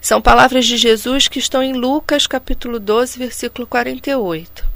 São 0.00 0.20
palavras 0.22 0.64
de 0.64 0.78
Jesus 0.78 1.28
que 1.28 1.38
estão 1.38 1.62
em 1.62 1.74
Lucas 1.74 2.26
capítulo 2.26 2.80
12, 2.80 3.18
versículo 3.18 3.66
48. 3.66 4.69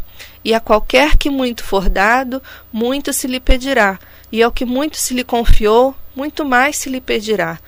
E 0.45 0.53
a 0.53 0.61
qualquer 0.61 1.17
que 1.17 1.31
muito 1.31 1.65
for 1.65 1.89
dado, 1.89 2.43
muito 2.73 3.13
se 3.13 3.27
lhe 3.27 3.41
pedirá, 3.41 3.99
e 4.31 4.43
ao 4.43 4.53
que 4.53 4.65
muito 4.65 4.97
se 4.97 5.15
lhe 5.15 5.25
confiou, 5.25 5.95
muito 6.15 6.45
mais 6.45 6.77
se 6.77 6.91
lhe 6.91 7.01
pedirá. 7.01 7.59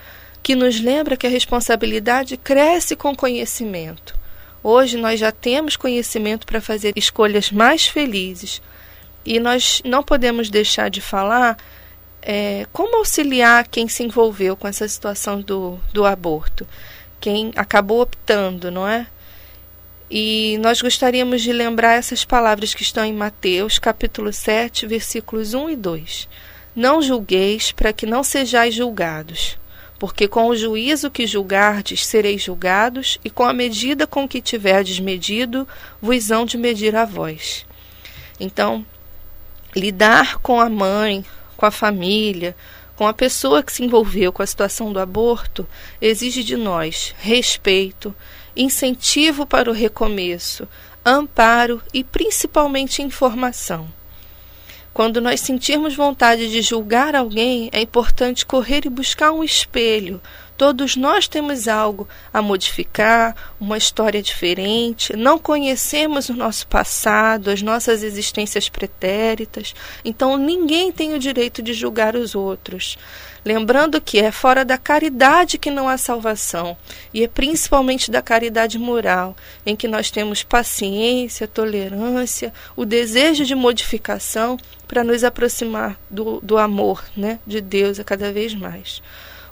Que 0.42 0.54
nos 0.54 0.80
lembra 0.80 1.16
que 1.16 1.26
a 1.26 1.30
responsabilidade 1.30 2.36
cresce 2.36 2.94
com 2.94 3.16
conhecimento. 3.16 4.14
Hoje 4.62 4.96
nós 4.96 5.18
já 5.18 5.32
temos 5.32 5.76
conhecimento 5.76 6.46
para 6.46 6.60
fazer 6.60 6.92
escolhas 6.96 7.50
mais 7.50 7.86
felizes. 7.86 8.60
E 9.24 9.40
nós 9.40 9.80
não 9.84 10.02
podemos 10.02 10.50
deixar 10.50 10.90
de 10.90 11.00
falar 11.00 11.56
é, 12.22 12.66
como 12.72 12.98
auxiliar 12.98 13.66
quem 13.68 13.88
se 13.88 14.02
envolveu 14.02 14.56
com 14.56 14.68
essa 14.68 14.86
situação 14.86 15.40
do, 15.40 15.78
do 15.92 16.04
aborto 16.04 16.66
quem 17.20 17.52
acabou 17.56 18.02
optando, 18.02 18.70
não 18.70 18.86
é? 18.86 19.06
E 20.10 20.56
nós 20.58 20.80
gostaríamos 20.80 21.42
de 21.42 21.52
lembrar 21.52 21.94
essas 21.94 22.24
palavras 22.24 22.72
que 22.72 22.82
estão 22.82 23.04
em 23.04 23.12
Mateus, 23.12 23.78
capítulo 23.78 24.32
7, 24.32 24.86
versículos 24.86 25.52
1 25.52 25.70
e 25.70 25.76
2. 25.76 26.28
Não 26.76 27.02
julgueis 27.02 27.72
para 27.72 27.92
que 27.92 28.06
não 28.06 28.22
sejais 28.22 28.74
julgados, 28.74 29.58
porque 29.98 30.28
com 30.28 30.46
o 30.46 30.56
juízo 30.56 31.10
que 31.10 31.26
julgardes 31.26 32.06
sereis 32.06 32.42
julgados, 32.42 33.18
e 33.24 33.30
com 33.30 33.42
a 33.42 33.52
medida 33.52 34.06
com 34.06 34.28
que 34.28 34.40
tiverdes 34.40 35.00
medido, 35.00 35.66
vos 36.00 36.30
hão 36.30 36.46
de 36.46 36.56
medir 36.56 36.94
a 36.94 37.04
vós. 37.04 37.66
Então, 38.38 38.86
lidar 39.74 40.38
com 40.38 40.60
a 40.60 40.68
mãe, 40.68 41.24
com 41.56 41.66
a 41.66 41.70
família, 41.70 42.54
com 42.94 43.06
a 43.06 43.12
pessoa 43.12 43.62
que 43.62 43.72
se 43.72 43.84
envolveu 43.84 44.32
com 44.32 44.42
a 44.42 44.46
situação 44.46 44.92
do 44.92 45.00
aborto 45.00 45.66
exige 46.00 46.42
de 46.44 46.56
nós 46.56 47.14
respeito, 47.18 48.14
incentivo 48.56 49.46
para 49.46 49.70
o 49.70 49.74
recomeço, 49.74 50.66
amparo 51.04 51.82
e 51.92 52.02
principalmente 52.02 53.02
informação. 53.02 53.88
Quando 54.92 55.20
nós 55.20 55.40
sentirmos 55.40 55.94
vontade 55.94 56.50
de 56.50 56.62
julgar 56.62 57.14
alguém, 57.14 57.68
é 57.70 57.82
importante 57.82 58.46
correr 58.46 58.86
e 58.86 58.88
buscar 58.88 59.30
um 59.30 59.44
espelho, 59.44 60.22
Todos 60.56 60.96
nós 60.96 61.28
temos 61.28 61.68
algo 61.68 62.08
a 62.32 62.40
modificar, 62.40 63.36
uma 63.60 63.76
história 63.76 64.22
diferente, 64.22 65.14
não 65.14 65.38
conhecemos 65.38 66.28
o 66.28 66.34
nosso 66.34 66.66
passado, 66.66 67.50
as 67.50 67.60
nossas 67.60 68.02
existências 68.02 68.68
pretéritas, 68.68 69.74
então 70.04 70.36
ninguém 70.36 70.90
tem 70.90 71.14
o 71.14 71.18
direito 71.18 71.62
de 71.62 71.74
julgar 71.74 72.16
os 72.16 72.34
outros. 72.34 72.96
Lembrando 73.44 74.00
que 74.00 74.18
é 74.18 74.32
fora 74.32 74.64
da 74.64 74.76
caridade 74.76 75.56
que 75.58 75.70
não 75.70 75.88
há 75.88 75.96
salvação, 75.96 76.76
e 77.14 77.22
é 77.22 77.28
principalmente 77.28 78.10
da 78.10 78.20
caridade 78.20 78.78
moral, 78.78 79.36
em 79.64 79.76
que 79.76 79.86
nós 79.86 80.10
temos 80.10 80.42
paciência, 80.42 81.46
tolerância, 81.46 82.52
o 82.74 82.84
desejo 82.84 83.44
de 83.44 83.54
modificação 83.54 84.56
para 84.88 85.04
nos 85.04 85.22
aproximar 85.22 85.96
do, 86.10 86.40
do 86.40 86.58
amor 86.58 87.04
né, 87.16 87.38
de 87.46 87.60
Deus 87.60 88.00
a 88.00 88.04
cada 88.04 88.32
vez 88.32 88.52
mais. 88.54 89.02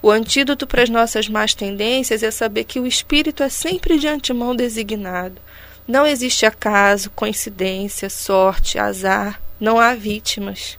O 0.04 0.10
antídoto 0.10 0.66
para 0.66 0.82
as 0.82 0.90
nossas 0.90 1.30
más 1.30 1.54
tendências 1.54 2.22
é 2.22 2.30
saber 2.30 2.64
que 2.64 2.78
o 2.78 2.86
espírito 2.86 3.42
é 3.42 3.48
sempre 3.48 3.98
de 3.98 4.06
antemão 4.06 4.54
designado. 4.54 5.40
Não 5.88 6.06
existe 6.06 6.44
acaso, 6.44 7.08
coincidência, 7.08 8.10
sorte, 8.10 8.78
azar, 8.78 9.40
não 9.58 9.80
há 9.80 9.94
vítimas. 9.94 10.78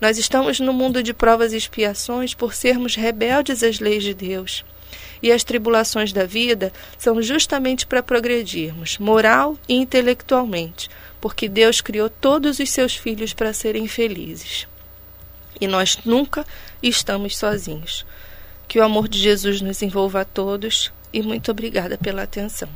Nós 0.00 0.18
estamos 0.18 0.58
no 0.58 0.72
mundo 0.72 1.00
de 1.00 1.14
provas 1.14 1.52
e 1.52 1.56
expiações 1.56 2.34
por 2.34 2.54
sermos 2.54 2.96
rebeldes 2.96 3.62
às 3.62 3.78
leis 3.78 4.02
de 4.02 4.12
Deus. 4.12 4.64
E 5.22 5.30
as 5.30 5.44
tribulações 5.44 6.12
da 6.12 6.24
vida 6.24 6.72
são 6.98 7.22
justamente 7.22 7.86
para 7.86 8.02
progredirmos, 8.02 8.98
moral 8.98 9.56
e 9.68 9.74
intelectualmente, 9.74 10.90
porque 11.20 11.48
Deus 11.48 11.80
criou 11.80 12.10
todos 12.10 12.58
os 12.58 12.68
seus 12.68 12.96
filhos 12.96 13.32
para 13.32 13.52
serem 13.52 13.86
felizes. 13.86 14.66
E 15.60 15.68
nós 15.68 16.00
nunca 16.04 16.44
estamos 16.82 17.36
sozinhos. 17.36 18.04
Que 18.68 18.78
o 18.78 18.84
amor 18.84 19.08
de 19.08 19.18
Jesus 19.18 19.60
nos 19.60 19.82
envolva 19.82 20.20
a 20.20 20.24
todos 20.24 20.92
e 21.12 21.22
muito 21.22 21.50
obrigada 21.50 21.96
pela 21.96 22.22
atenção. 22.22 22.68